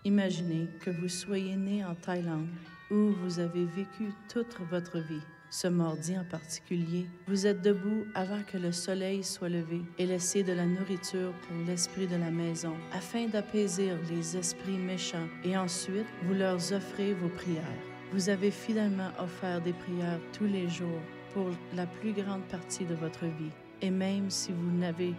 [0.06, 2.48] Imaginez que vous soyez né en Thaïlande,
[2.90, 5.22] où vous avez vécu toute votre vie.
[5.50, 10.44] Ce mardi en particulier, vous êtes debout avant que le soleil soit levé et laissez
[10.44, 16.06] de la nourriture pour l'esprit de la maison, afin d'apaiser les esprits méchants, et ensuite
[16.24, 17.64] vous leur offrez vos prières.
[18.12, 21.02] Vous avez finalement offert des prières tous les jours
[21.34, 25.14] pour la plus grande partie de votre vie, et même si vous n'avez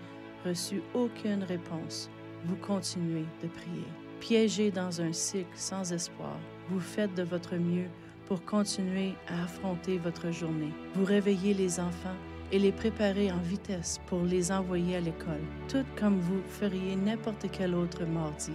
[0.44, 2.10] reçu aucune réponse,
[2.44, 3.86] vous continuez de prier.
[4.20, 6.36] Piégé dans un cycle sans espoir,
[6.68, 7.88] vous faites de votre mieux
[8.28, 10.72] pour continuer à affronter votre journée.
[10.94, 12.16] Vous réveillez les enfants
[12.52, 17.46] et les préparez en vitesse pour les envoyer à l'école, tout comme vous feriez n'importe
[17.50, 18.52] quel autre mardi.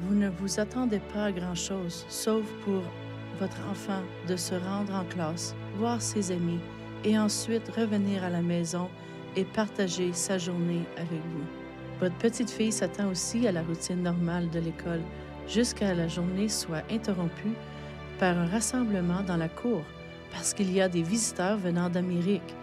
[0.00, 2.82] Vous ne vous attendez pas à grand-chose, sauf pour
[3.40, 6.60] votre enfant de se rendre en classe, voir ses amis
[7.04, 8.88] et ensuite revenir à la maison
[9.34, 11.46] et partager sa journée avec vous.
[11.98, 15.02] Votre petite fille s'attend aussi à la routine normale de l'école
[15.48, 17.54] jusqu'à la journée soit interrompue
[18.18, 19.82] par un rassemblement dans la cour
[20.32, 22.54] parce qu'il y a des visiteurs venant d'Amérique.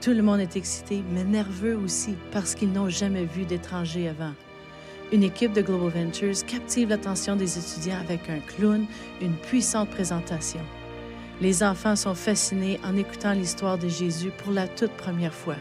[0.00, 4.32] Tout le monde est excité, mais nerveux aussi parce qu'ils n'ont jamais vu d'étrangers avant.
[5.12, 8.86] Une équipe de Global Ventures captive l'attention des étudiants avec un clown,
[9.20, 10.60] une puissante présentation.
[11.40, 15.56] Les enfants sont fascinés en écoutant l'histoire de Jésus pour la toute première fois.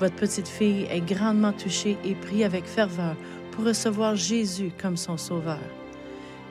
[0.00, 3.14] Votre petite fille est grandement touchée et prie avec ferveur
[3.52, 5.60] pour recevoir Jésus comme son sauveur.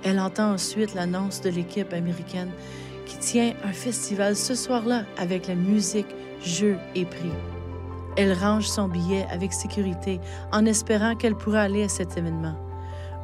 [0.03, 2.51] Elle entend ensuite l'annonce de l'équipe américaine
[3.05, 6.07] qui tient un festival ce soir-là avec la musique,
[6.43, 7.31] jeux et prix.
[8.17, 10.19] Elle range son billet avec sécurité
[10.51, 12.55] en espérant qu'elle pourra aller à cet événement.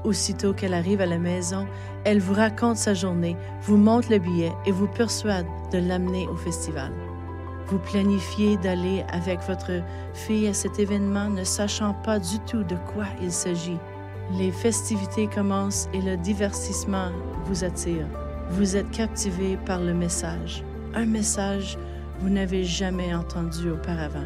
[0.03, 1.67] Aussitôt qu'elle arrive à la maison,
[2.05, 6.35] elle vous raconte sa journée, vous montre le billet et vous persuade de l'amener au
[6.35, 6.91] festival.
[7.67, 9.81] Vous planifiez d'aller avec votre
[10.13, 13.77] fille à cet événement ne sachant pas du tout de quoi il s'agit.
[14.33, 17.11] Les festivités commencent et le divertissement
[17.45, 18.05] vous attire.
[18.51, 20.63] Vous êtes captivé par le message,
[20.93, 21.77] un message
[22.19, 24.25] vous n'avez jamais entendu auparavant.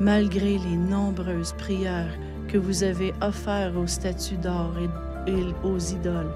[0.00, 2.12] Malgré les nombreuses prières
[2.46, 4.72] que vous avez offertes aux statues d'or
[5.26, 6.32] et aux idoles,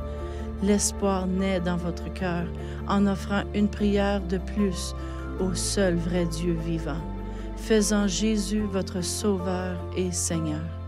[0.62, 2.46] l'espoir naît dans votre cœur
[2.88, 4.94] en offrant une prière de plus
[5.38, 7.00] au seul vrai Dieu vivant,
[7.56, 10.81] faisant Jésus votre Sauveur et Seigneur.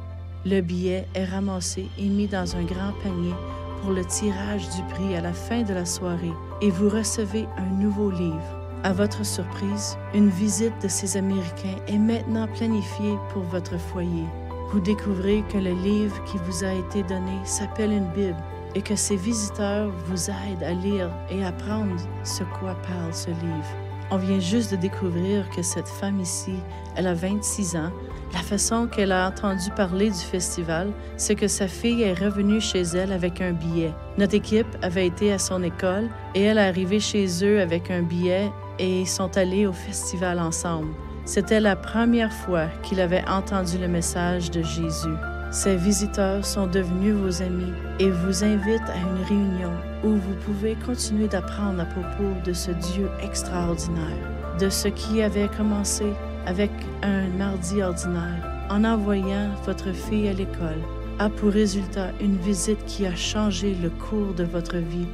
[0.46, 3.34] Le billet est ramassé et mis dans un grand panier
[3.80, 7.82] pour le tirage du prix à la fin de la soirée et vous recevez un
[7.82, 13.78] nouveau livre à votre surprise, une visite de ces Américains est maintenant planifiée pour votre
[13.78, 14.26] foyer.
[14.70, 18.36] Vous découvrez que le livre qui vous a été donné s'appelle une Bible
[18.74, 23.74] et que ces visiteurs vous aident à lire et apprendre ce quoi parle ce livre.
[24.10, 26.56] On vient juste de découvrir que cette femme ici,
[26.94, 27.90] elle a 26 ans.
[28.34, 32.82] La façon qu'elle a entendu parler du festival, c'est que sa fille est revenue chez
[32.82, 33.92] elle avec un billet.
[34.18, 38.02] Notre équipe avait été à son école et elle est arrivée chez eux avec un
[38.02, 40.92] billet et sont allés au festival ensemble.
[41.24, 45.14] C'était la première fois qu'il avait entendu le message de Jésus.
[45.52, 49.72] Ces visiteurs sont devenus vos amis et vous invitent à une réunion
[50.02, 55.48] où vous pouvez continuer d'apprendre à propos de ce Dieu extraordinaire, de ce qui avait
[55.56, 56.06] commencé
[56.46, 56.70] avec
[57.02, 60.82] un mardi ordinaire en envoyant votre fille à l'école
[61.18, 65.06] a pour résultat une visite qui a changé le cours de votre vie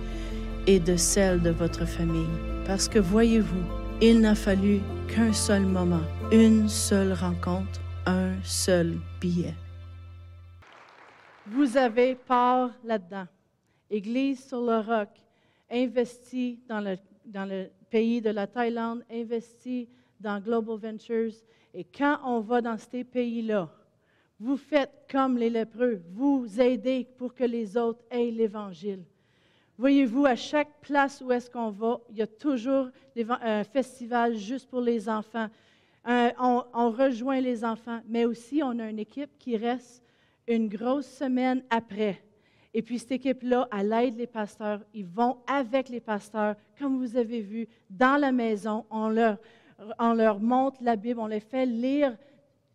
[0.66, 2.28] et de celle de votre famille.
[2.66, 3.64] Parce que voyez-vous,
[4.01, 6.03] il n'a fallu qu'un seul moment,
[6.33, 9.55] une seule rencontre, un seul billet.
[11.47, 13.26] Vous avez part là-dedans.
[13.91, 15.09] Église sur le roc,
[15.70, 19.89] investie dans le, dans le pays de la Thaïlande, investie
[20.20, 21.32] dans Global Ventures.
[21.74, 23.70] Et quand on va dans ces pays-là,
[24.38, 29.05] vous faites comme les lépreux, vous aidez pour que les autres aient l'Évangile.
[29.76, 34.68] Voyez-vous, à chaque place où est-ce qu'on va, il y a toujours un festival juste
[34.68, 35.48] pour les enfants.
[36.06, 40.02] on, on, rejoint les enfants, mais aussi on a une équipe qui reste
[40.47, 42.22] une grosse semaine après.
[42.72, 44.80] Et puis cette équipe-là, elle aide les pasteurs.
[44.94, 48.84] Ils vont avec les pasteurs, comme vous avez vu, dans la maison.
[48.90, 49.38] On leur,
[49.98, 52.16] on leur montre la Bible, on les fait lire.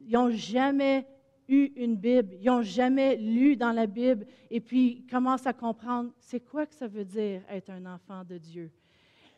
[0.01, 1.05] Ils n'ont jamais
[1.47, 5.53] eu une Bible, ils n'ont jamais lu dans la Bible, et puis ils commencent à
[5.53, 8.71] comprendre c'est quoi que ça veut dire être un enfant de Dieu.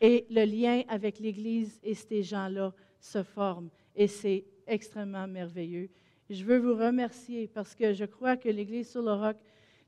[0.00, 5.90] Et le lien avec l'Église et ces gens-là se forme, et c'est extrêmement merveilleux.
[6.30, 9.36] Je veux vous remercier parce que je crois que l'Église sur le roc,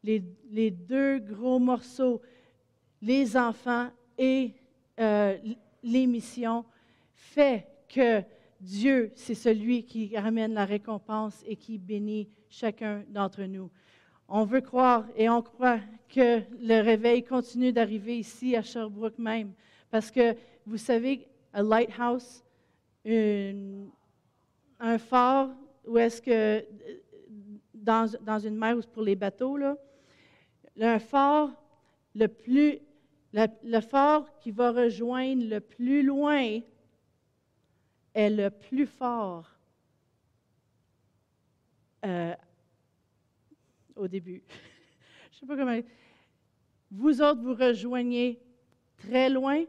[0.03, 2.21] les, deux gros morceaux,
[3.03, 4.53] les enfants et
[4.99, 5.37] euh,
[5.83, 6.65] les missions,
[7.21, 8.23] fait que
[8.61, 13.71] Dieu, c'est celui qui ramène la récompense et qui bénit chacun d'entre nous.
[14.29, 19.53] On veut croire et on croit que le réveil continue d'arriver ici à Sherbrooke même.
[19.91, 20.35] Parce que
[20.67, 22.43] vous savez, un lighthouse,
[23.05, 25.51] un phare,
[25.87, 26.65] où est-ce que
[27.75, 29.77] dans, dans, une mer pour les bateaux, là,
[30.81, 31.51] un phare,
[32.15, 32.79] le plus,
[33.33, 36.61] le phare qui va rejoindre le plus loin
[38.15, 39.51] est le plus fort
[42.05, 42.35] euh,
[43.97, 44.43] au début.
[45.33, 45.79] Je sais pas comment.
[46.91, 48.41] Vous autres, vous rejoignez
[48.97, 49.65] très loin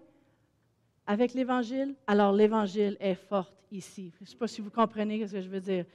[1.05, 1.95] avec l'Évangile?
[2.07, 4.11] Alors l'Évangile est forte ici.
[4.17, 5.85] Je ne sais pas si vous comprenez ce que je veux dire.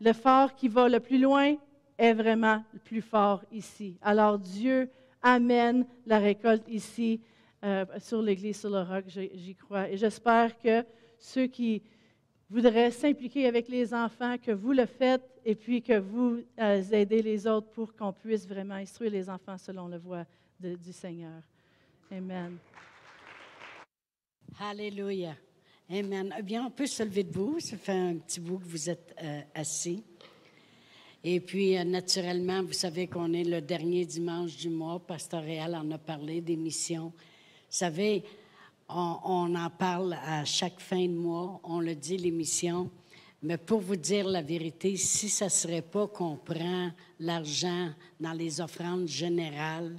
[0.00, 1.56] Le fort qui va le plus loin
[1.96, 3.98] est vraiment le plus fort ici.
[4.02, 4.90] Alors Dieu
[5.22, 7.20] amène la récolte ici
[7.64, 9.88] euh, sur l'Église sur le roc, j'y crois.
[9.90, 10.84] Et j'espère que
[11.18, 11.82] ceux qui
[12.50, 17.22] voudraient s'impliquer avec les enfants, que vous le faites et puis que vous euh, aidez
[17.22, 20.24] les autres pour qu'on puisse vraiment instruire les enfants selon la voie
[20.60, 21.42] du Seigneur.
[22.10, 22.56] Amen.
[24.60, 25.36] Alléluia.
[25.90, 26.34] Amen.
[26.38, 27.60] Eh bien, on peut se lever debout.
[27.60, 30.02] Ça fait un petit bout que vous êtes euh, assis.
[31.24, 34.98] Et puis, euh, naturellement, vous savez qu'on est le dernier dimanche du mois.
[34.98, 37.06] Pasteur Réal en a parlé des missions.
[37.06, 37.12] Vous
[37.68, 38.22] savez,
[38.88, 41.60] on, en parle à chaque fin de mois.
[41.64, 42.90] On le dit, les missions.
[43.42, 46.90] Mais pour vous dire la vérité, si ça ne serait pas qu'on prend
[47.20, 49.96] l'argent dans les offrandes générales,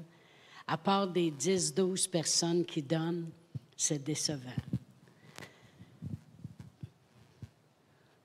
[0.67, 3.29] à part des 10-12 personnes qui donnent,
[3.75, 4.49] c'est décevant.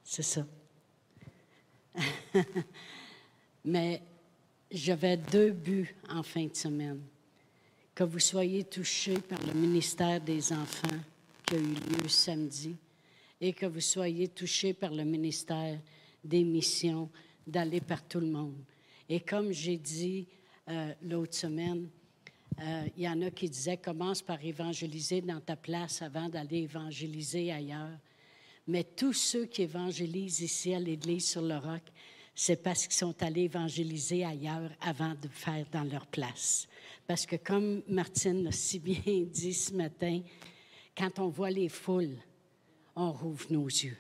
[0.02, 0.46] C'est ça.
[3.64, 4.02] Mais
[4.70, 7.00] j'avais deux buts en fin de semaine.
[7.94, 10.98] Que vous soyez touchés par le ministère des enfants
[11.46, 12.74] qui a eu lieu samedi
[13.40, 15.78] et que vous soyez touchés par le ministère
[16.24, 17.08] des missions
[17.46, 18.56] d'aller par tout le monde.
[19.08, 20.26] Et comme j'ai dit
[20.68, 21.88] euh, l'autre semaine,
[22.60, 26.62] euh, il y en a qui disaient commence par évangéliser dans ta place avant d'aller
[26.62, 27.98] évangéliser ailleurs.
[28.66, 31.82] Mais tous ceux qui évangélisent ici à l'Église sur le roc,
[32.34, 36.66] c'est parce qu'ils sont allés évangéliser ailleurs avant de faire dans leur place.
[37.06, 38.96] Parce que comme Martine l'a si bien
[39.32, 40.20] dit ce matin,
[40.96, 42.16] quand on voit les foules,
[42.96, 43.96] on rouvre nos yeux.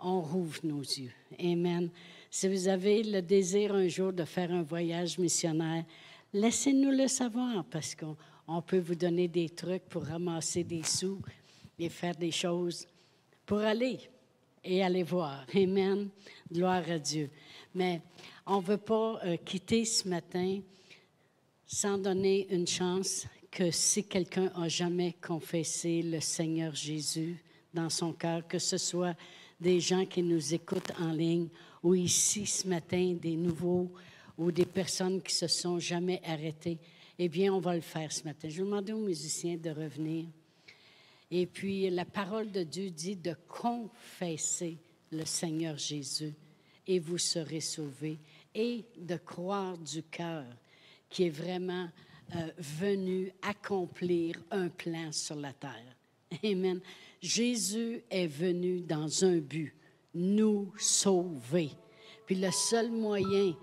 [0.00, 1.12] On rouvre nos yeux.
[1.38, 1.90] Amen.
[2.30, 5.84] Si vous avez le désir un jour de faire un voyage missionnaire,
[6.32, 11.20] laissez-nous le savoir parce qu'on peut vous donner des trucs pour ramasser des sous
[11.78, 12.86] et faire des choses
[13.44, 13.98] pour aller
[14.64, 15.44] et aller voir.
[15.54, 16.08] Amen.
[16.50, 17.30] Gloire à Dieu.
[17.74, 18.00] Mais
[18.46, 20.60] on ne veut pas euh, quitter ce matin
[21.66, 28.12] sans donner une chance que si quelqu'un a jamais confessé le Seigneur Jésus dans son
[28.12, 29.16] cœur, que ce soit
[29.60, 31.48] des gens qui nous écoutent en ligne
[31.82, 33.90] ou ici ce matin, des nouveaux
[34.36, 36.78] ou des personnes qui se sont jamais arrêtées,
[37.18, 38.48] eh bien, on va le faire ce matin.
[38.48, 40.26] Je vais demander aux musiciens de revenir.
[41.34, 44.76] Et puis la parole de Dieu dit de confesser
[45.10, 46.34] le Seigneur Jésus
[46.86, 48.18] et vous serez sauvés
[48.54, 50.44] et de croire du cœur
[51.08, 51.88] qui est vraiment
[52.36, 55.96] euh, venu accomplir un plan sur la terre.
[56.44, 56.82] Amen.
[57.22, 59.74] Jésus est venu dans un but,
[60.12, 61.70] nous sauver.
[62.26, 63.56] Puis le seul moyen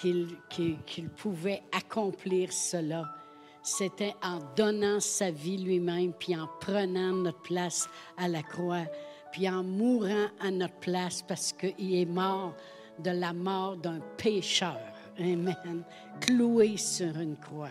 [0.00, 3.14] qu'il qu'il pouvait accomplir cela,
[3.62, 8.84] c'était en donnant sa vie lui-même, puis en prenant notre place à la croix,
[9.30, 12.54] puis en mourant à notre place parce qu'il est mort
[12.98, 14.80] de la mort d'un pécheur.
[15.18, 15.84] Amen.
[16.20, 17.70] Cloué sur une croix.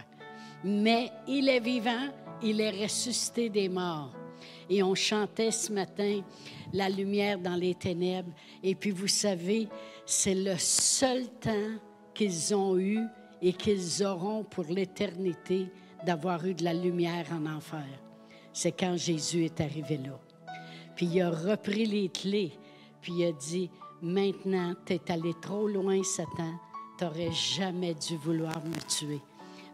[0.64, 2.10] Mais il est vivant,
[2.42, 4.14] il est ressuscité des morts.
[4.70, 6.22] Et on chantait ce matin
[6.74, 8.32] la lumière dans les ténèbres.
[8.64, 9.68] Et puis vous savez,
[10.06, 11.72] c'est le seul temps
[12.14, 13.00] qu'ils ont eu
[13.42, 15.68] et qu'ils auront pour l'éternité
[16.06, 17.86] d'avoir eu de la lumière en enfer.
[18.54, 20.20] C'est quand Jésus est arrivé là.
[20.96, 22.54] Puis il a repris les clés,
[23.02, 23.70] puis il a dit,
[24.02, 26.54] maintenant, tu es allé trop loin, Satan,
[26.98, 29.22] tu n'aurais jamais dû vouloir me tuer.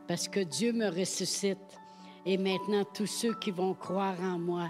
[0.08, 1.58] Parce que Dieu me ressuscite,
[2.26, 4.70] et maintenant tous ceux qui vont croire en moi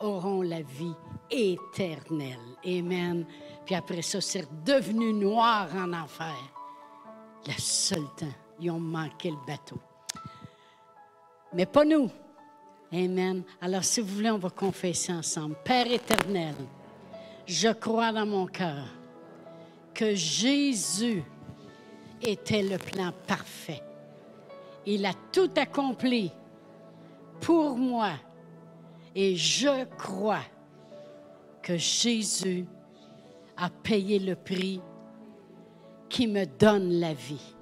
[0.00, 0.94] auront la vie
[1.30, 2.38] éternelle.
[2.64, 3.26] Amen.
[3.66, 6.36] Puis après ça, c'est devenu noir en enfer.
[7.46, 8.26] Le seul temps,
[8.60, 9.78] ils ont manqué le bateau
[11.52, 12.10] mais pas nous.
[12.92, 13.42] Amen.
[13.60, 15.56] Alors, si vous voulez, on va confesser ensemble.
[15.64, 16.54] Père éternel,
[17.46, 18.86] je crois dans mon cœur
[19.92, 21.22] que Jésus
[22.22, 23.82] était le plan parfait.
[24.86, 26.32] Il a tout accompli
[27.40, 28.12] pour moi.
[29.14, 30.44] Et je crois
[31.62, 32.64] que Jésus
[33.56, 34.80] a payé le prix
[36.08, 37.54] qui me donne la vie.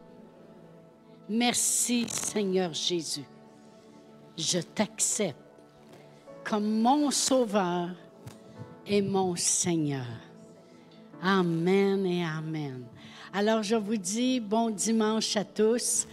[1.29, 3.25] Merci Seigneur Jésus
[4.37, 5.37] je t'accepte
[6.45, 7.91] comme mon Sauveur
[8.87, 10.07] et mon Seigneur.
[11.23, 12.85] Amen et Amen.
[13.33, 16.07] Alors je vous dis bon dimanche à tous.